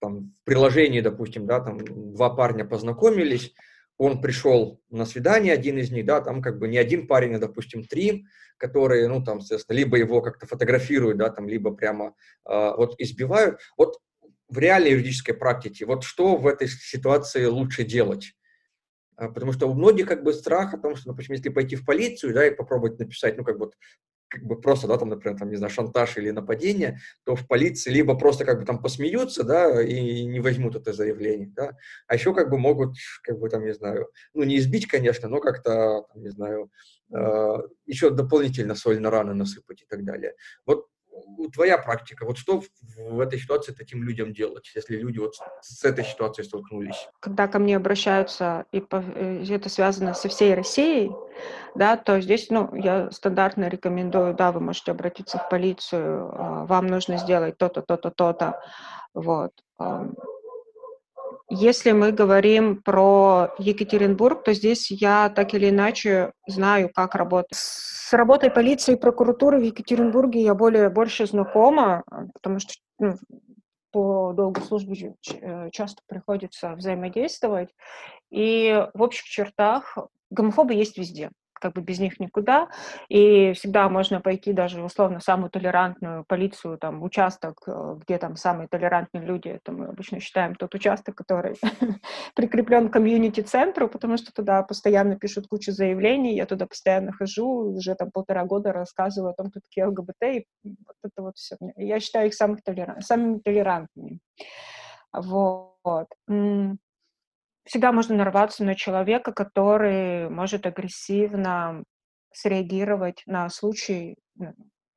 [0.00, 3.54] там в приложении, допустим, да, там два парня познакомились,
[3.98, 7.38] он пришел на свидание, один из них, да, там как бы не один парень, а,
[7.38, 8.26] допустим, три,
[8.58, 13.60] которые, ну, там, соответственно, либо его как-то фотографируют, да, там, либо прямо э, вот избивают.
[13.76, 13.98] Вот
[14.48, 18.34] в реальной юридической практике, вот что в этой ситуации лучше делать?
[19.16, 21.84] А, потому что у многих как бы страх о том, что, допустим, если пойти в
[21.84, 23.70] полицию, да, и попробовать написать, ну, как бы,
[24.28, 27.90] как бы просто, да, там, например, там, не знаю, шантаж или нападение, то в полиции
[27.90, 31.72] либо просто как бы там посмеются, да, и не возьмут это заявление, да,
[32.06, 35.40] а еще как бы могут, как бы там, не знаю, ну, не избить, конечно, но
[35.40, 36.70] как-то, не знаю,
[37.12, 37.56] э,
[37.86, 40.34] еще дополнительно соль на раны насыпать и так далее.
[40.66, 40.88] Вот
[41.52, 42.62] твоя практика, вот что
[42.96, 47.08] в этой ситуации таким людям делать, если люди вот с этой ситуацией столкнулись?
[47.20, 51.10] Когда ко мне обращаются, и э, это связано со всей Россией,
[51.74, 56.86] да, то здесь, ну, я стандартно рекомендую, да, вы можете обратиться в полицию, а, вам
[56.86, 58.60] нужно сделать то-то, то-то, то-то,
[59.14, 59.52] вот.
[61.48, 67.54] Если мы говорим про Екатеринбург, то здесь я так или иначе знаю, как работать.
[67.54, 72.02] С работой полиции и прокуратуры в Екатеринбурге я более больше знакома,
[72.34, 73.16] потому что ну,
[73.92, 77.70] по долгу службы э, часто приходится взаимодействовать.
[78.30, 79.96] И в общих чертах
[80.30, 81.30] гомофобы есть везде
[81.60, 82.68] как бы без них никуда,
[83.08, 88.68] и всегда можно пойти даже условно самую толерантную полицию, там, участок, э, где там самые
[88.68, 91.56] толерантные люди, это мы обычно считаем тот участок, который
[92.34, 97.94] прикреплен к комьюнити-центру, потому что туда постоянно пишут кучу заявлений, я туда постоянно хожу, уже
[97.94, 101.56] там полтора года рассказываю о том, кто такие ЛГБТ, и вот это вот все.
[101.76, 104.20] Я считаю их самых толерант, самыми толерантными.
[105.12, 106.08] Вот
[107.66, 111.82] всегда можно нарваться на человека, который может агрессивно
[112.32, 114.16] среагировать на случай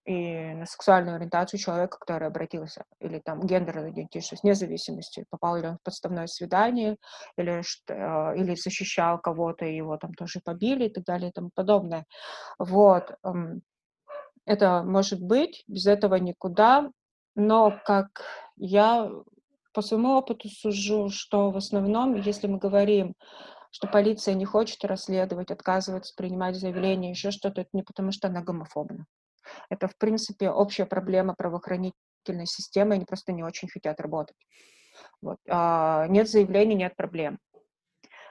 [0.06, 5.68] и на сексуальную ориентацию человека, который обратился, или там гендерную идентичность, вне зависимости, попал ли
[5.68, 6.96] он в подставное свидание,
[7.38, 11.34] или, что, а, или защищал кого-то, и его там тоже побили и так далее и
[11.34, 12.06] тому подобное.
[12.58, 13.14] Вот.
[14.46, 16.90] Это может быть, без этого никуда,
[17.36, 18.24] но как
[18.58, 19.12] я
[19.74, 23.14] по своему опыту сужу, что в основном, если мы говорим,
[23.72, 28.42] что полиция не хочет расследовать, отказывается принимать заявления, еще что-то, это не потому, что она
[28.42, 29.06] гомофобна.
[29.70, 34.38] Это, в принципе, общая проблема правоохранительной системы, они просто не очень хотят работать.
[35.22, 35.38] Вот.
[35.48, 37.40] А нет заявлений, нет проблем.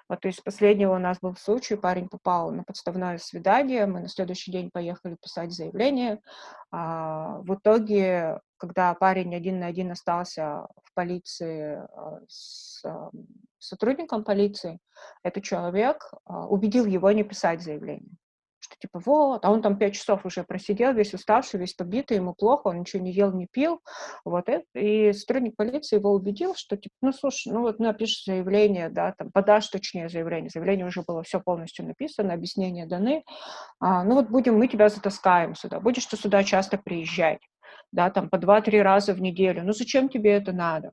[0.08, 4.08] Вот, то есть последнего у нас был случай, парень попал на подставное свидание, мы на
[4.08, 6.20] следующий день поехали писать заявление.
[6.70, 13.10] А, в итоге, когда парень один на один остался в полиции а, с а,
[13.58, 14.78] сотрудником полиции,
[15.22, 18.16] этот человек а, убедил его не писать заявление
[18.68, 22.34] что типа вот, а он там пять часов уже просидел, весь уставший, весь побитый, ему
[22.34, 23.80] плохо, он ничего не ел, не пил,
[24.24, 29.14] вот, и сотрудник полиции его убедил, что типа, ну, слушай, ну вот напишешь заявление, да,
[29.16, 33.24] там, подашь точнее заявление, заявление уже было все полностью написано, объяснения даны,
[33.80, 37.40] а, ну вот будем, мы тебя затаскаем сюда, будешь ты сюда часто приезжать,
[37.92, 40.90] да, там, по два-три раза в неделю, ну зачем тебе это надо?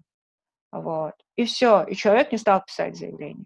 [0.72, 1.14] Вот.
[1.38, 3.46] И все, и человек не стал писать заявление.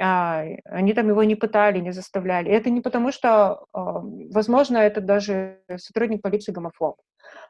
[0.00, 2.50] А, они там его не пытали, не заставляли.
[2.50, 4.00] Это не потому, что, а,
[4.32, 6.96] возможно, это даже сотрудник полиции гомофоб.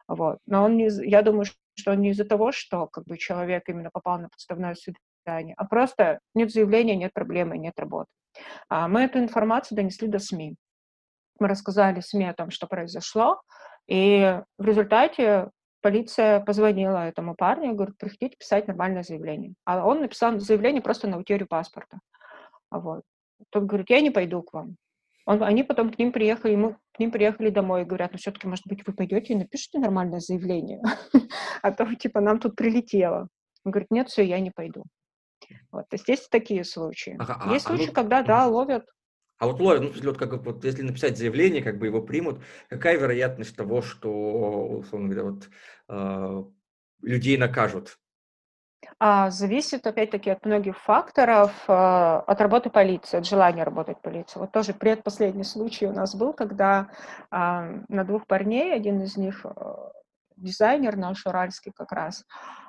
[0.09, 0.39] Вот.
[0.47, 3.91] Но он не, я думаю, что он не из-за того, что как бы, человек именно
[3.93, 8.09] попал на подставное свидание, а просто нет заявления, нет проблемы, нет работы.
[8.69, 10.57] А мы эту информацию донесли до СМИ.
[11.39, 13.41] Мы рассказали СМИ о том, что произошло,
[13.87, 15.51] и в результате
[15.83, 19.55] полиция позвонила этому парню и говорит, приходите писать нормальное заявление.
[19.65, 22.01] А он написал заявление просто на утерю паспорта.
[22.71, 23.03] Вот.
[23.51, 24.77] Тот говорит, я не пойду к вам.
[25.27, 28.47] Он, они потом к ним приехали, ему, к ним приехали домой и говорят, ну все-таки,
[28.47, 30.81] может быть, вы пойдете и напишите нормальное заявление,
[31.63, 33.29] а то, типа, нам тут прилетело.
[33.65, 34.85] Он говорит, нет, все, я не пойду.
[35.71, 37.17] Вот, то есть есть такие случаи.
[37.19, 38.87] Ага, а, есть а, случаи, ну, когда, да, ловят.
[39.39, 42.99] А вот ловят, ну, вот, как, вот, если написать заявление, как бы его примут, какая
[42.99, 44.11] вероятность того, что,
[44.79, 45.51] условно говоря, вот,
[45.89, 46.45] э,
[47.03, 47.99] людей накажут?
[49.01, 54.39] А, зависит, опять-таки, от многих факторов, а, от работы полиции, от желания работать полиции.
[54.39, 56.89] Вот тоже предпоследний случай у нас был, когда
[57.31, 59.93] а, на двух парней, один из них а,
[60.37, 62.25] дизайнер наш уральский как раз,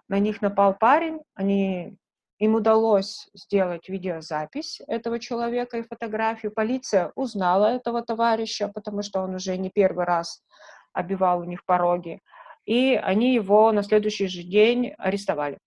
[0.07, 1.97] на них напал парень, они
[2.39, 6.51] им удалось сделать видеозапись этого человека и фотографию.
[6.51, 10.41] Полиция узнала этого товарища, потому что он уже не первый раз
[10.93, 12.21] обивал у них пороги.
[12.65, 15.59] И они его на следующий же день арестовали.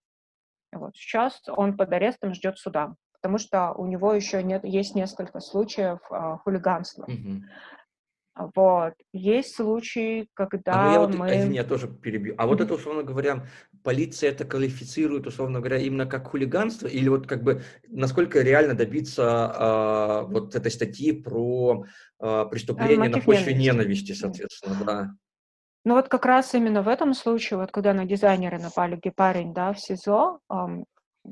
[0.73, 0.97] Вот.
[0.97, 6.01] Сейчас он под арестом ждет суда, потому что у него еще нет, есть несколько случаев
[6.11, 7.05] э, хулиганства.
[7.05, 7.43] Угу.
[8.55, 8.95] Вот.
[9.13, 11.29] Есть случаи, когда а ну я вот, мы...
[11.29, 12.35] Извини, я тоже перебью.
[12.39, 13.47] А вот это, условно говоря,
[13.83, 16.87] полиция это квалифицирует, условно говоря, именно как хулиганство?
[16.87, 21.85] Или вот как бы насколько реально добиться э, вот этой статьи про
[22.21, 25.11] э, преступление на почве ненависти, соответственно, да?
[25.85, 29.73] Ну вот как раз именно в этом случае, вот когда на дизайнера напали, парень, да,
[29.73, 30.85] в СИЗО, эм,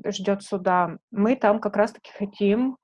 [0.07, 2.77] ждет суда, мы там как раз-таки хотим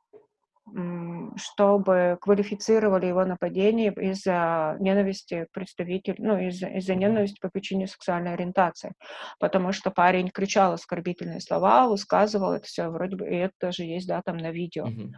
[1.36, 8.94] чтобы квалифицировали его нападение из-за ненависти представителей, ну, из-за, из ненависти по причине сексуальной ориентации.
[9.40, 14.08] Потому что парень кричал оскорбительные слова, высказывал это все, вроде бы, и это тоже есть,
[14.08, 14.88] да, там на видео.
[14.88, 15.10] Mm-hmm.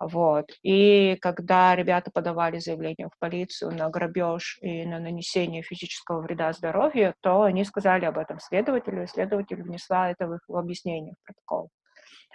[0.00, 0.46] Вот.
[0.62, 7.14] И когда ребята подавали заявление в полицию на грабеж и на нанесение физического вреда здоровью,
[7.20, 11.70] то они сказали об этом следователю, и следователь внесла это в их объяснение в протокол.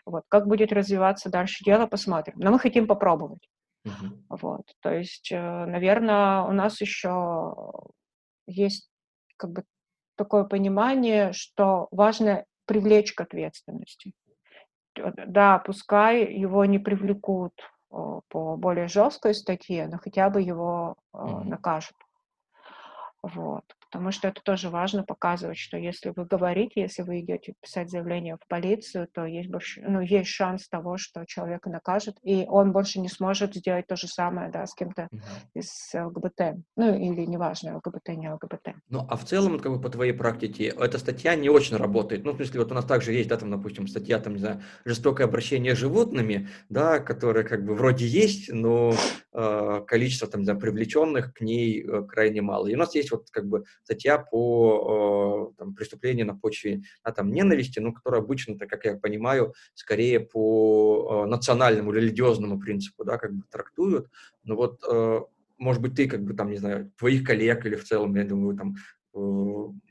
[0.06, 0.24] Вот.
[0.30, 2.36] Как будет развиваться дальше дело, посмотрим.
[2.38, 3.48] Но мы хотим попробовать.
[3.86, 4.20] Uh-huh.
[4.30, 4.64] Вот.
[4.82, 7.56] То есть, э, наверное, у нас еще
[8.48, 8.90] есть
[9.38, 9.64] как бы
[10.16, 14.14] такое понимание, что важно привлечь к ответственности.
[14.96, 17.54] Да, пускай его не привлекут
[17.90, 21.44] по более жесткой статье, но хотя бы его uh-huh.
[21.44, 21.96] накажут.
[23.24, 23.64] Вот.
[23.92, 28.38] Потому что это тоже важно показывать, что если вы говорите, если вы идете писать заявление
[28.38, 33.02] в полицию, то есть, больше, ну, есть шанс того, что человека накажут, и он больше
[33.02, 35.60] не сможет сделать то же самое да, с кем-то uh-huh.
[35.60, 36.64] из ЛГБТ.
[36.78, 38.76] Ну, или неважно, ЛГБТ, не ЛГБТ.
[38.90, 42.24] Ну, а в целом, как бы по твоей практике, эта статья не очень работает.
[42.24, 44.62] Ну, в смысле, вот у нас также есть, да, там, допустим, статья, там, не знаю,
[44.86, 48.94] жестокое обращение с животными, да, которая как бы вроде есть, но
[49.34, 52.68] э, количество, там, не знаю, привлеченных к ней э, крайне мало.
[52.68, 57.32] И у нас есть вот как бы статья по там, преступлению на почве а, там,
[57.32, 63.34] ненависти, ну, которая обычно, так как я понимаю, скорее по национальному, религиозному принципу, да, как
[63.34, 64.08] бы трактуют.
[64.44, 64.82] Но вот,
[65.58, 68.58] может быть, ты, как бы, там, не знаю, твоих коллег или в целом, я думаю,
[68.58, 68.76] там,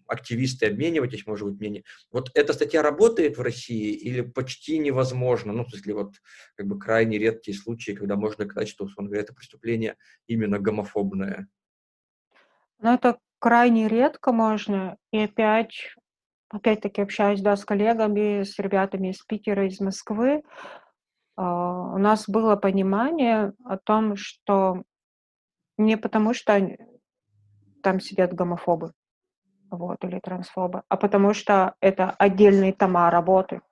[0.06, 1.84] активисты обмениваетесь, может быть, мнение.
[2.10, 5.52] Вот эта статья работает в России или почти невозможно?
[5.52, 6.14] Ну, в смысле, вот
[6.56, 11.48] как бы крайне редкие случаи, когда можно сказать, что, условно говоря, это преступление именно гомофобное.
[12.80, 14.96] Ну, это крайне редко можно.
[15.10, 15.96] И опять,
[16.50, 20.44] опять-таки общаюсь, да, с коллегами, с ребятами из Питера, из Москвы.
[21.38, 24.82] Uh, у нас было понимание о том, что
[25.78, 26.60] не потому, что
[27.82, 28.92] там сидят гомофобы,
[29.70, 33.62] вот, или трансфобы, а потому что это отдельные тома работы.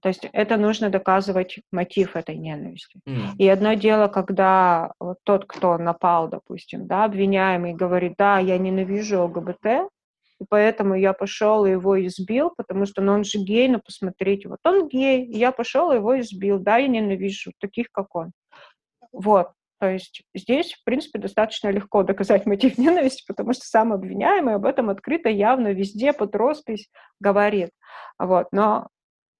[0.00, 3.00] То есть это нужно доказывать мотив этой ненависти.
[3.06, 3.36] Mm.
[3.38, 9.24] И одно дело, когда вот тот, кто напал, допустим, да, обвиняемый говорит, да, я ненавижу
[9.24, 9.90] ЛГБТ,
[10.38, 14.48] и поэтому я пошел и его избил, потому что ну, он же гей, ну посмотрите,
[14.48, 18.32] вот он гей, и я пошел и его избил, да, я ненавижу таких, как он.
[19.12, 24.54] Вот, то есть здесь, в принципе, достаточно легко доказать мотив ненависти, потому что сам обвиняемый
[24.54, 26.88] об этом открыто, явно, везде под роспись
[27.20, 27.70] говорит.
[28.18, 28.48] Вот.
[28.52, 28.88] Но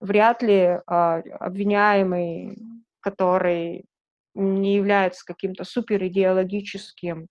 [0.00, 2.58] вряд ли а, обвиняемый,
[3.00, 3.84] который
[4.34, 7.28] не является каким-то суперидеологическим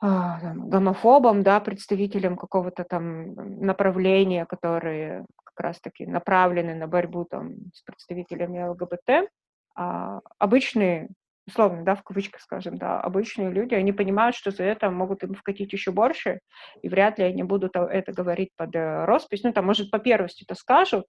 [0.00, 7.54] а, там, гомофобом, да, представителем какого-то там направления, которые как раз-таки направлены на борьбу там,
[7.72, 9.30] с представителями ЛГБТ,
[9.74, 11.08] а, обычные
[11.46, 15.34] условно, да, в кавычках скажем, да, обычные люди, они понимают, что за это могут им
[15.34, 16.40] вкатить еще больше,
[16.82, 19.42] и вряд ли они будут это говорить под э, роспись.
[19.44, 21.06] Ну, там, может, по первости это скажут,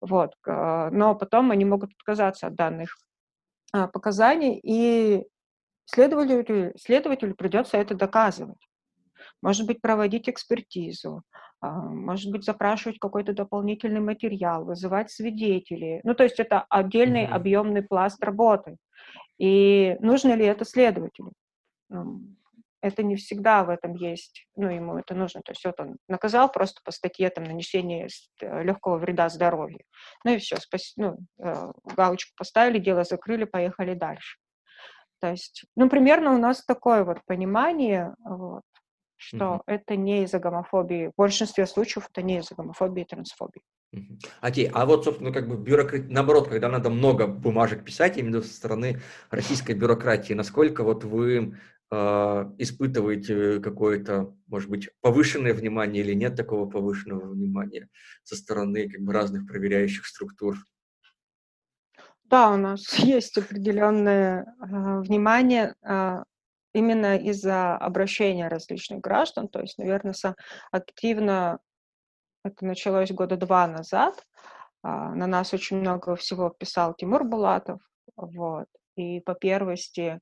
[0.00, 2.96] вот, но потом они могут отказаться от данных
[3.72, 5.24] а, показаний, и
[5.84, 8.69] следователю, следователю придется это доказывать.
[9.42, 11.22] Может быть, проводить экспертизу,
[11.60, 16.00] а, может быть, запрашивать какой-то дополнительный материал, вызывать свидетелей.
[16.04, 17.34] Ну, то есть это отдельный Мгм.
[17.34, 18.76] объемный пласт работы.
[19.38, 21.32] И нужно ли это следователю?
[22.82, 25.42] Это не всегда в этом есть, ну, ему это нужно.
[25.42, 28.08] То есть вот он наказал просто по статье там нанесение
[28.40, 29.80] легкого вреда здоровью.
[30.24, 30.94] Ну и все, спас...
[30.96, 34.38] ну, э, галочку поставили, дело закрыли, поехали дальше.
[35.20, 38.62] То есть, ну, примерно у нас такое вот понимание, вот,
[39.20, 39.62] что Мгм.
[39.66, 41.08] это не из-за гомофобии.
[41.08, 43.62] В большинстве случаев это не из-за гомофобии и трансфобии.
[44.40, 46.08] Окей, а вот, собственно, как бы бюрократ...
[46.08, 49.00] наоборот, когда надо много бумажек писать именно со стороны
[49.30, 51.58] российской бюрократии, насколько вот вы
[51.90, 57.88] э, испытываете какое-то, может быть, повышенное внимание или нет такого повышенного внимания
[58.22, 60.56] со стороны как бы разных проверяющих структур?
[62.24, 66.22] Да, у нас есть определенное э, внимание э,
[66.72, 69.48] именно из-за обращения различных граждан.
[69.48, 70.14] То есть, наверное,
[70.70, 71.58] активно
[72.44, 74.26] это началось года два назад.
[74.82, 77.80] А, на нас очень много всего писал Тимур Булатов.
[78.16, 78.66] Вот.
[78.96, 80.20] И по первости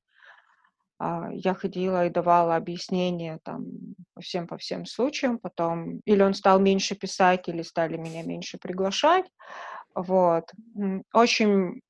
[0.99, 3.65] а, я ходила и давала объяснения там
[4.13, 5.39] по всем, по всем случаям.
[5.39, 9.25] Потом или он стал меньше писать, или стали меня меньше приглашать.
[9.95, 10.51] Вот.
[11.13, 11.81] Очень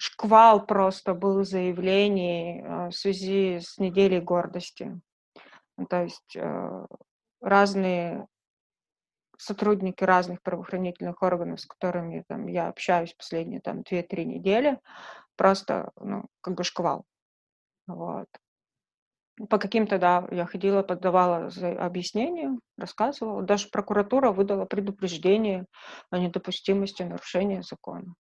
[0.00, 4.98] шквал просто был заявлений э, в связи с неделей гордости.
[5.76, 6.86] Ну, То есть э,
[7.42, 8.26] разные
[9.36, 14.80] сотрудники разных правоохранительных органов, с которыми там, я общаюсь последние там 2-3 недели,
[15.36, 17.04] просто, ну, как бы шквал.
[17.86, 18.28] Вот.
[19.50, 23.42] По каким-то, да, я ходила, подавала объяснения, рассказывала.
[23.42, 25.66] Даже прокуратура выдала предупреждение
[26.08, 28.14] о недопустимости нарушения закона.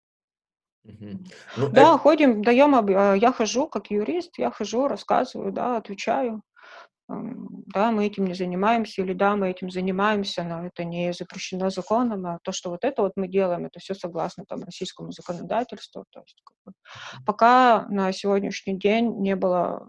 [1.56, 1.98] Ну, Да, это...
[1.98, 6.42] ходим, даем, а, я хожу как юрист, я хожу, рассказываю, да, отвечаю.
[7.08, 12.26] Да, мы этим не занимаемся, или да, мы этим занимаемся, но это не запрещено законом,
[12.26, 16.04] а то, что вот это вот мы делаем, это все согласно там российскому законодательству.
[16.10, 16.72] То есть, как бы,
[17.24, 19.88] пока на сегодняшний день не было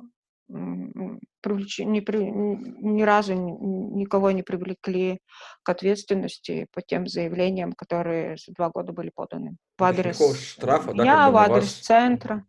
[2.24, 5.20] ни, ни разу ни- никого не привлекли
[5.64, 11.28] к ответственности по тем заявлениям, которые за два года были поданы в адрес штрафа, да,
[11.28, 11.86] бы в адрес вас...
[11.86, 12.46] центра.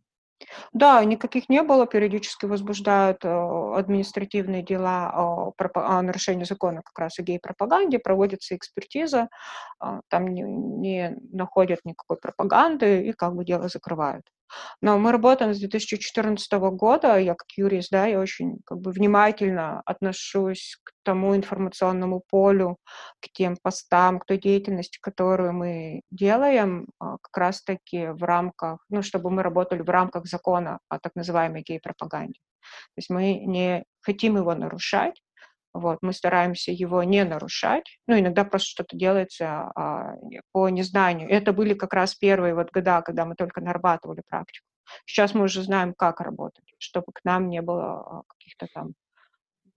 [0.72, 1.86] Да, никаких не было.
[1.86, 9.28] Периодически возбуждают э, административные дела о нарушении закона как раз о гей-пропаганде, проводится экспертиза,
[9.80, 14.24] а, там не, не находят никакой пропаганды и как бы дело закрывают.
[14.80, 19.82] Но мы работаем с 2014 года, я как юрист, да, я очень как бы внимательно
[19.84, 22.78] отношусь к тому информационному полю,
[23.20, 29.02] к тем постам, к той деятельности, которую мы делаем, а, как раз-таки в рамках, ну,
[29.02, 32.40] чтобы мы работали в рамках закона о так называемой гей-пропаганде.
[32.60, 35.22] То есть мы не хотим его нарушать,
[35.78, 37.98] вот, мы стараемся его не нарушать.
[38.06, 40.16] Ну, иногда просто что-то делается а,
[40.52, 41.28] по незнанию.
[41.30, 44.66] Это были как раз первые вот года, когда мы только нарабатывали практику.
[45.04, 48.92] Сейчас мы уже знаем, как работать, чтобы к нам не было а, каких-то там,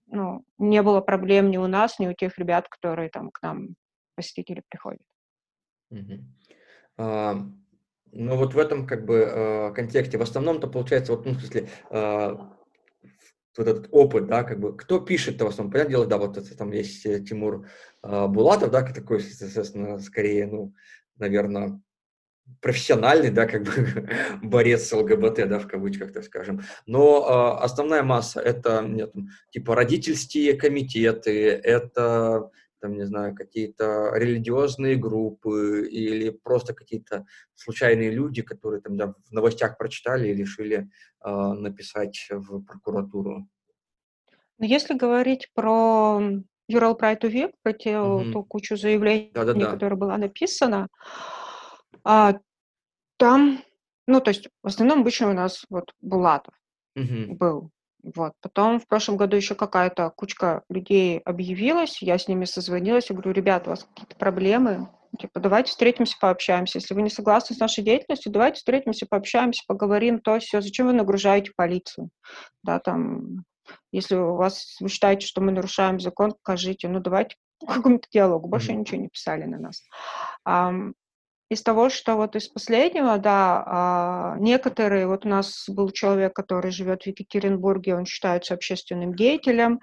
[0.06, 3.76] ну, не было проблем ни у нас, ни у тех ребят, которые там к нам
[4.14, 5.02] посетители приходят.
[5.90, 6.34] Мгм.
[6.98, 7.34] А,
[8.12, 11.68] ну вот в этом как бы э, контексте в основном-то получается вот ну, в смысле
[11.90, 12.36] э,
[13.56, 16.56] вот этот опыт, да, как бы кто пишет-то в основном, понятное дело, да, вот это
[16.56, 17.66] там есть э, Тимур
[18.02, 20.74] э, Булатов, да, такой, соответственно, скорее, ну,
[21.18, 21.80] наверное,
[22.60, 24.08] профессиональный, да, как бы
[24.42, 26.62] борец с ЛГБТ, да, в кавычках, так скажем.
[26.86, 29.12] Но э, основная масса это нет,
[29.50, 32.50] типа родительские комитеты, это
[32.82, 37.24] там, не знаю, какие-то религиозные группы или просто какие-то
[37.54, 40.90] случайные люди, которые там да, в новостях прочитали и решили
[41.24, 43.48] э, написать в прокуратуру.
[44.58, 46.20] Но если говорить про
[46.70, 48.32] Pride to Vic, про те, Мгм.
[48.32, 49.70] ту кучу заявлений, Да-да-да.
[49.70, 50.88] которая была написана,
[52.04, 52.34] а,
[53.16, 53.62] там,
[54.08, 56.54] ну, то есть в основном обычно у нас вот Булатов
[56.96, 57.36] Мгм.
[57.36, 57.70] был.
[58.02, 58.32] Вот.
[58.40, 63.32] Потом в прошлом году еще какая-то кучка людей объявилась, я с ними созвонилась, я говорю,
[63.32, 64.88] ребят, у вас какие-то проблемы,
[65.18, 66.78] типа, давайте встретимся, пообщаемся.
[66.78, 70.60] Если вы не согласны с нашей деятельностью, давайте встретимся, пообщаемся, поговорим, то все.
[70.60, 72.10] Зачем вы нагружаете полицию?
[72.62, 73.44] Да, там,
[73.92, 76.88] если у вас, вы считаете, что мы нарушаем закон, покажите.
[76.88, 78.48] Ну, давайте к какому-то диалогу.
[78.48, 78.80] Больше Мгм.
[78.80, 79.82] ничего не писали на нас.
[80.44, 80.94] Ам,
[81.52, 86.70] из того, что вот из последнего, да, а, некоторые, вот у нас был человек, который
[86.70, 89.80] живет в Екатеринбурге, он считается общественным деятелем,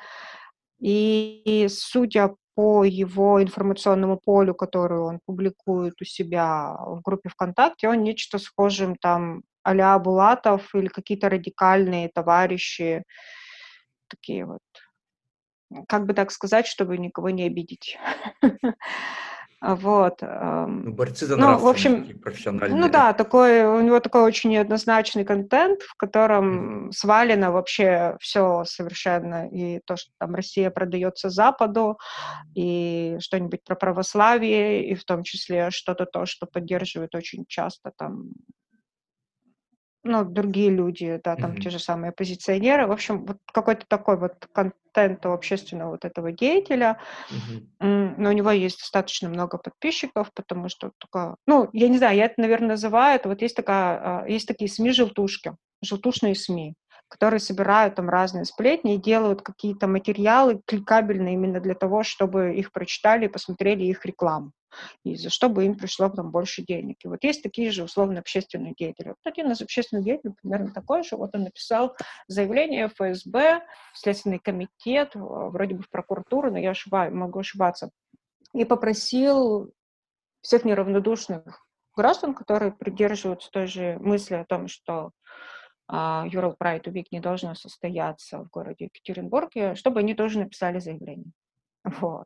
[0.80, 7.88] и, и судя по его информационному полю, которое он публикует у себя в группе ВКонтакте,
[7.88, 13.04] он нечто схожим там а Булатов или какие-то радикальные товарищи,
[14.08, 14.62] такие вот
[15.88, 18.00] как бы так сказать, чтобы никого не обидеть.
[19.62, 20.22] Вот.
[20.22, 22.80] Ну, борцы за ну, в общем, профессиональные.
[22.80, 26.92] Ну да, такой, у него такой очень неоднозначный контент, в котором mm-hmm.
[26.94, 29.50] свалено вообще все совершенно.
[29.50, 32.00] И то, что там Россия продается Западу,
[32.56, 38.32] и что-нибудь про православие, и в том числе что-то то, что поддерживает очень часто там
[40.04, 41.62] ну, другие люди, да, там mm-hmm.
[41.62, 42.88] те же самые оппозиционеры.
[42.88, 47.00] В общем, вот какой-то такой вот контент у общественного вот этого деятеля.
[47.30, 48.16] Mm-hmm.
[48.18, 52.26] Но у него есть достаточно много подписчиков, потому что только, ну, я не знаю, я
[52.26, 56.76] это, наверное, называю, это вот есть такая, а, есть такие СМИ-желтушки, желтушные СМИ
[57.10, 62.72] которые собирают там разные сплетни и делают какие-то материалы кликабельные именно для того, чтобы их
[62.72, 64.54] прочитали и посмотрели их рекламу
[65.04, 66.98] и за что бы им пришло там больше денег.
[67.04, 69.10] И вот есть такие же условно общественные деятели.
[69.10, 71.96] Вот один из общественных деятелей примерно такой же, вот он написал
[72.28, 73.62] заявление в ФСБ,
[73.94, 77.90] в Следственный комитет, вроде бы в прокуратуру, но я ошибаюсь, могу ошибаться,
[78.54, 79.74] и попросил
[80.42, 85.12] всех неравнодушных граждан, которые придерживаются той же мысли о том, что
[85.92, 91.32] uh, Euro Pride Week не должно состояться в городе Екатеринбурге, чтобы они тоже написали заявление.
[92.02, 92.26] Вот.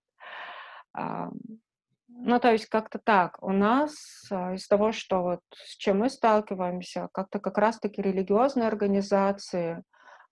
[2.25, 3.41] Ну, то есть как-то так.
[3.41, 3.93] У нас
[4.31, 9.83] а, из того, что вот с чем мы сталкиваемся, как-то как раз-таки религиозные организации,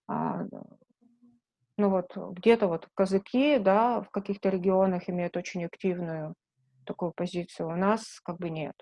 [0.08, 0.46] а,
[1.78, 6.36] ну вот где-то вот казаки, да, в каких-то регионах имеют очень активную
[6.86, 8.76] такую позицию, у нас как бы нет.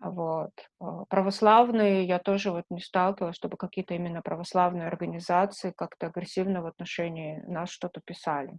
[0.00, 0.52] Вот.
[0.80, 6.66] А, православные я тоже вот не сталкивалась, чтобы какие-то именно православные организации как-то агрессивно в
[6.66, 8.58] отношении нас что-то писали.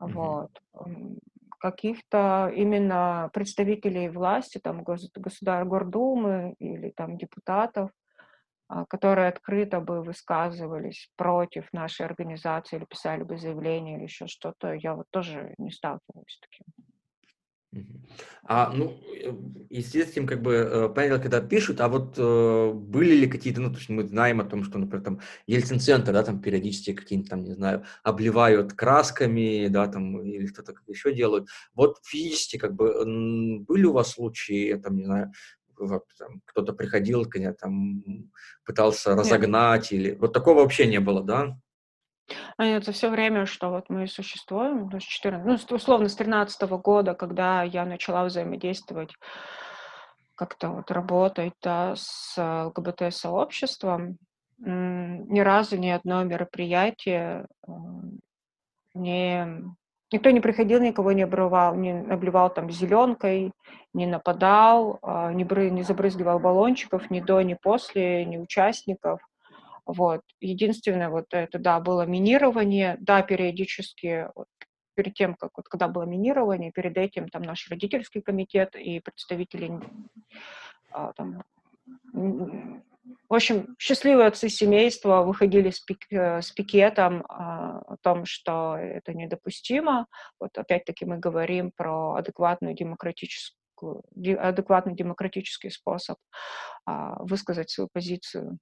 [0.00, 0.12] Mm-hmm.
[0.12, 0.50] Вот
[1.62, 7.90] каких-то именно представителей власти, там, государ, Гордумы или там депутатов,
[8.66, 14.72] а, которые открыто бы высказывались против нашей организации или писали бы заявление или еще что-то,
[14.72, 16.66] я вот тоже не сталкивалась с таким.
[18.44, 19.32] А, ну, э,
[19.70, 23.78] естественно, как бы, э, понятно, когда пишут, а вот э, были ли какие-то, ну, то
[23.78, 27.52] есть мы знаем о том, что, например, там Ельцин-центр, да, там периодически какие-нибудь там, не
[27.52, 31.48] знаю, обливают красками, да, там, или что-то еще делают.
[31.72, 33.04] Вот физически, как бы,
[33.60, 35.32] были у вас случаи, там, не знаю,
[35.78, 38.04] вот, там, кто-то приходил, конечно, там,
[38.64, 40.00] пытался разогнать, Нет.
[40.00, 41.58] или вот такого вообще не было, да?
[42.56, 46.14] А нет, за все время, что вот мы существуем, ну, с 14, ну, условно, с
[46.14, 49.14] 13 года, когда я начала взаимодействовать,
[50.34, 54.18] как-то вот работать да, с ЛГБТ-сообществом,
[54.58, 57.46] ни разу ни одно мероприятие
[58.94, 59.64] не...
[60.12, 63.52] Никто не приходил, никого не обрывал, не обливал там зеленкой,
[63.94, 69.20] не нападал, а, не, бры, не забрызгивал баллончиков ни до, ни после, ни участников.
[69.86, 70.22] Вот.
[70.40, 74.48] Единственное, вот это, да, было минирование, да, периодически, вот,
[74.94, 79.80] перед тем, как вот когда было минирование, перед этим там наш родительский комитет и представители
[80.90, 81.42] а, там,
[83.28, 88.76] в общем, счастливые отцы семейства выходили с, пик, э, с пикетом а, о том, что
[88.76, 90.06] это недопустимо.
[90.38, 94.02] Вот опять-таки мы говорим про адекватную демократическую,
[94.38, 96.18] адекватный демократический способ
[96.84, 98.58] а, высказать свою позицию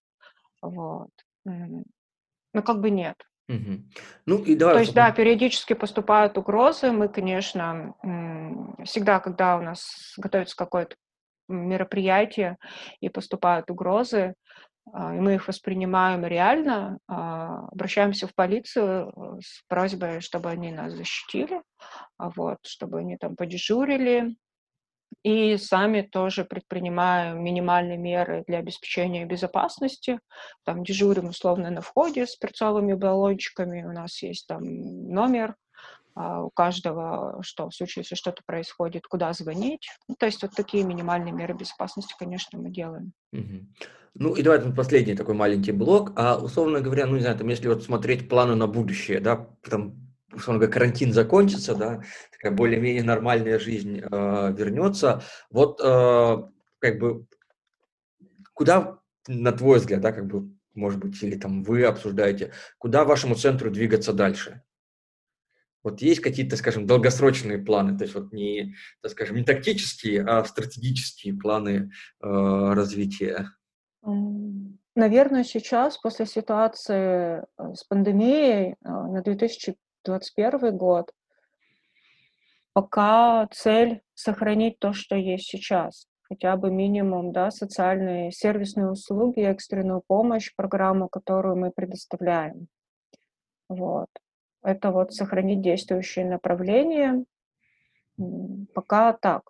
[0.62, 1.10] вот.
[1.44, 3.16] Ну, как бы нет.
[3.48, 3.82] Угу.
[4.26, 4.74] Ну, и давай...
[4.74, 6.92] То есть, да, периодически поступают угрозы.
[6.92, 7.94] Мы, конечно,
[8.84, 10.96] всегда, когда у нас готовится какое-то
[11.48, 12.58] мероприятие
[13.00, 14.34] и поступают угрозы,
[14.92, 20.72] а, и мы их воспринимаем реально, а, обращаемся в полицию э, с просьбой, чтобы они
[20.72, 21.62] нас защитили,
[22.16, 24.34] а вот, чтобы они там подежурили,
[25.22, 30.18] и сами тоже предпринимаем минимальные меры для обеспечения безопасности.
[30.64, 35.56] Там дежурим условно на входе с перцовыми баллончиками, у нас есть там номер,
[36.14, 39.88] а у каждого, что в случае, если что-то происходит, куда звонить.
[40.08, 43.12] Ну, то есть вот такие минимальные меры безопасности, конечно, мы делаем.
[43.32, 43.66] Угу.
[44.14, 46.12] Ну и давай там последний такой маленький блок.
[46.16, 50.09] А условно говоря, ну не знаю, там если вот смотреть планы на будущее, да, там
[50.40, 55.22] условно говоря, карантин закончится, да, такая более-менее нормальная жизнь э, вернется.
[55.50, 56.42] Вот э,
[56.78, 57.26] как бы
[58.54, 63.34] куда, на твой взгляд, да, как бы, может быть, или там вы обсуждаете, куда вашему
[63.34, 64.62] центру двигаться дальше?
[65.82, 70.44] Вот есть какие-то, скажем, долгосрочные планы, то есть вот не, так скажем, не тактические, а
[70.44, 71.90] стратегические планы
[72.22, 72.26] э,
[72.74, 73.50] развития?
[74.94, 81.12] Наверное, сейчас, после ситуации э, с пандемией э, на 2000 2021 год.
[82.72, 86.06] Пока цель сохранить то, что есть сейчас.
[86.22, 92.68] Хотя бы минимум, да, социальные сервисные услуги, экстренную помощь, программу, которую мы предоставляем.
[93.68, 94.08] Вот.
[94.62, 97.24] это вот сохранить действующее направление.
[98.74, 99.42] Пока так.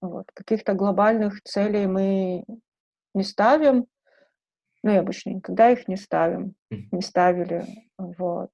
[0.00, 0.30] Вот.
[0.32, 2.44] Каких-то глобальных целей мы
[3.14, 3.86] не ставим.
[4.82, 7.64] Ну, и обычно никогда их не ставим, не ставили.
[7.98, 8.50] Вот.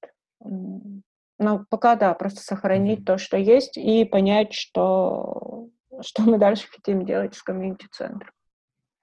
[1.39, 5.68] Но пока, да, просто сохранить то, что есть, и понять, что,
[6.01, 8.32] что мы дальше хотим делать с комьюнити-центром.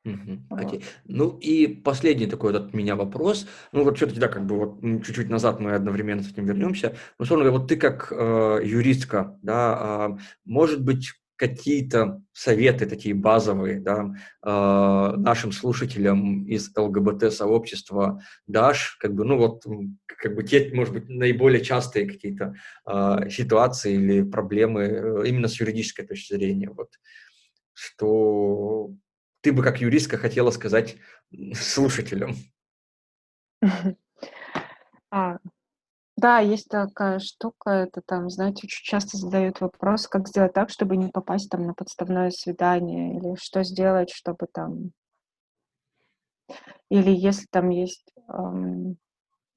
[0.06, 0.48] Мгм.
[0.52, 0.86] Окей.
[1.06, 3.48] Ну и последний такой вот от меня вопрос.
[3.72, 6.96] Ну вот все-таки, да, как бы вот чуть-чуть назад мы одновременно с этим вернемся.
[7.18, 13.80] Но, условно вот ты как э, юристка, да, э, может быть, какие-то советы такие базовые,
[13.80, 14.14] да,
[14.44, 19.64] э, нашим слушателям из ЛГБТ-сообщества дашь, как бы, ну вот,
[20.06, 22.56] как бы те, может быть, наиболее частые какие-то
[22.88, 26.90] э, ситуации или проблемы э, именно с юридической точки зрения, вот,
[27.74, 28.92] что
[29.42, 30.98] ты бы как юристка хотела сказать
[31.54, 32.36] слушателям?
[35.12, 35.38] А,
[36.18, 40.97] да, есть такая штука, это там, знаете, очень часто задают вопрос, как сделать так, чтобы
[40.97, 44.91] не попасть там на подставное свидание, или что сделать, чтобы там...
[46.89, 48.97] Или если там есть, эм,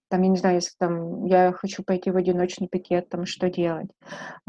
[0.08, 3.90] там, я не знаю, если там я хочу пойти в одиночный пикет, там, что делать?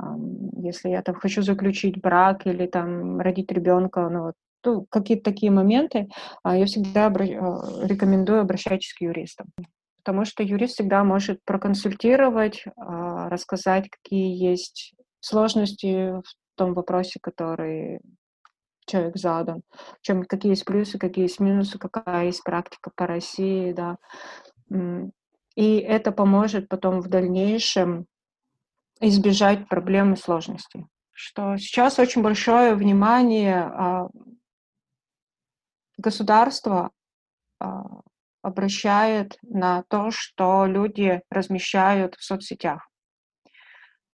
[0.02, 4.36] Эм, если я там хочу заключить брак или там родить ребенка, ну вот
[4.66, 6.10] ну, какие-то такие моменты,
[6.44, 9.48] а, я всегда обра- а, рекомендую обращайтесь к юристам.
[10.10, 18.02] Потому что юрист всегда может проконсультировать, а, рассказать, какие есть сложности в том вопросе, который
[18.88, 19.62] человек задан,
[20.02, 23.98] чем, какие есть плюсы, какие есть минусы, какая есть практика по России, да.
[25.54, 28.08] И это поможет потом в дальнейшем
[29.00, 30.88] избежать проблем и сложностей.
[31.12, 34.10] Что сейчас очень большое внимание
[36.00, 36.90] государство
[37.60, 38.02] а,
[38.50, 42.90] обращает на то, что люди размещают в соцсетях.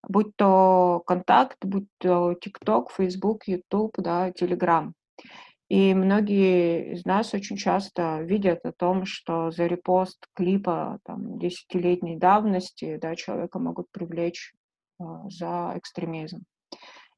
[0.07, 4.93] Будь то контакт, будь то ТикТок, Фейсбук, Ютуб, да, Телеграм.
[5.67, 12.17] И многие из нас очень часто видят о том, что за репост клипа там, десятилетней
[12.17, 14.53] давности да, человека могут привлечь
[14.99, 16.43] а, за экстремизм.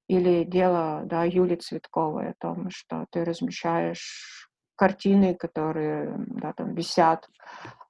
[0.08, 4.47] Или дело да, Юли Цветковой о том, что ты размещаешь
[4.78, 7.28] картины, которые да, там висят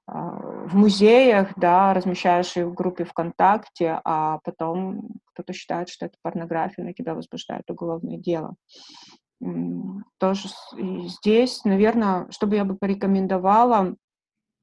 [0.06, 0.30] а,
[0.66, 6.84] в музеях, да, размещаешь их в группе ВКонтакте, а потом кто-то считает, что это порнография,
[6.84, 8.56] на тебя возбуждает уголовное дело.
[10.18, 13.94] Тоже здесь, наверное, что бы я бы порекомендовала,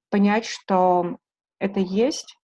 [0.10, 1.18] понять, что
[1.60, 2.38] это есть,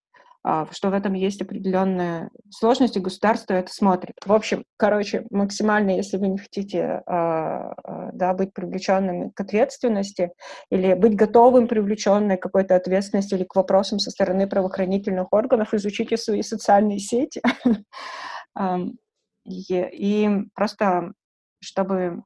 [0.72, 4.16] что в этом есть определенные сложности, государство это смотрит.
[4.26, 10.32] В общем, короче, максимально, если вы не хотите а, а, да, быть привлеченным к ответственности
[10.72, 16.18] или быть готовым привлеченной к какой-то ответственности или к вопросам со стороны правоохранительных органов, изучите
[16.18, 17.42] свои социальные сети.
[19.46, 21.14] И просто,
[21.62, 22.24] чтобы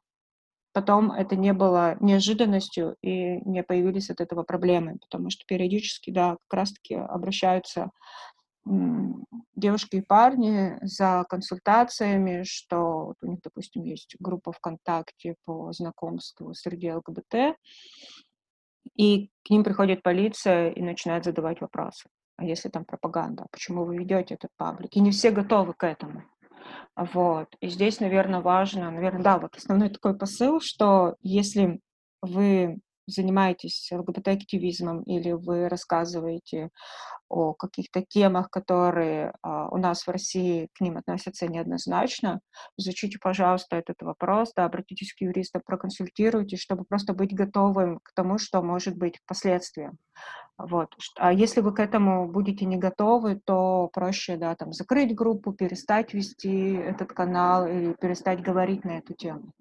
[0.73, 6.37] потом это не было неожиданностью и не появились от этого проблемы, потому что периодически, да,
[6.47, 7.91] как раз-таки обращаются
[9.55, 16.53] девушки и парни за консультациями, что вот у них, допустим, есть группа ВКонтакте по знакомству
[16.53, 17.57] среди ЛГБТ,
[18.95, 22.09] и к ним приходит полиция и начинает задавать вопросы.
[22.37, 24.95] А если там пропаганда, почему вы ведете этот паблик?
[24.95, 26.23] И не все готовы к этому.
[26.95, 27.47] Вот.
[27.59, 31.79] И здесь, наверное, важно, наверное, да, вот основной такой посыл, что если
[32.21, 36.69] вы занимаетесь ЛГБТ-активизмом или вы рассказываете
[37.29, 42.41] о каких-то темах, которые а, у нас в России к ним относятся неоднозначно,
[42.77, 48.37] изучите, пожалуйста, этот вопрос, да, обратитесь к юристу, проконсультируйте, чтобы просто быть готовым к тому,
[48.37, 49.97] что может быть последствием.
[50.57, 50.89] Вот.
[51.17, 56.13] А если вы к этому будете не готовы, то проще, да, там, закрыть группу, перестать
[56.13, 59.51] вести этот канал или перестать говорить на эту тему.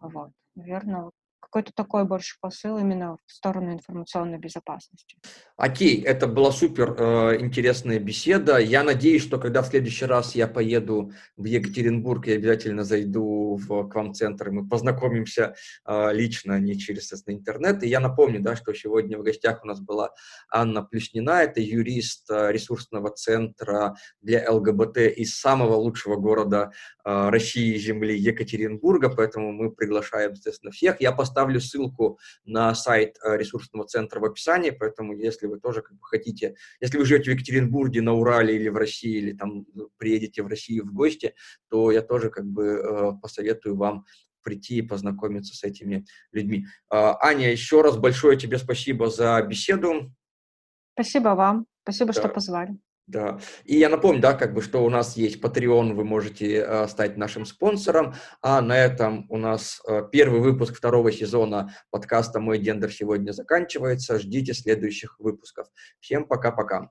[0.00, 0.30] Вот.
[0.54, 1.10] Наверное,
[1.50, 5.16] какой-то такой больше посыл именно в сторону информационной безопасности.
[5.56, 8.58] Окей, это была супер э, интересная беседа.
[8.58, 13.88] Я надеюсь, что когда в следующий раз я поеду в Екатеринбург, я обязательно зайду в,
[13.88, 15.54] к вам в центр, и мы познакомимся
[15.86, 17.82] э, лично, а не через интернет.
[17.82, 20.10] И я напомню, да, что сегодня в гостях у нас была
[20.50, 26.72] Анна Плюснина, это юрист э, ресурсного центра для ЛГБТ из самого лучшего города
[27.04, 31.00] э, России земли Екатеринбурга, поэтому мы приглашаем, естественно, всех.
[31.00, 35.82] Я поставлю оставлю ссылку на сайт э, ресурсного центра в описании, поэтому если вы тоже
[35.82, 39.66] как бы хотите, если вы живете в Екатеринбурге, на Урале или в России, или там
[39.74, 41.34] ну, приедете в Россию в гости,
[41.70, 44.04] то я тоже как бы э, посоветую вам
[44.42, 46.66] прийти и познакомиться с этими людьми.
[46.90, 50.12] А, Аня, еще раз большое тебе спасибо за беседу.
[50.94, 51.66] Спасибо вам.
[51.82, 52.20] Спасибо, да.
[52.20, 52.78] что позвали.
[53.08, 53.40] Да.
[53.64, 57.16] И я напомню, да, как бы, что у нас есть Patreon, вы можете э, стать
[57.16, 62.92] нашим спонсором, а на этом у нас э, первый выпуск второго сезона подкаста «Мой гендер»
[62.92, 64.18] сегодня заканчивается.
[64.18, 65.68] Ждите следующих выпусков.
[66.00, 66.90] Всем пока-пока.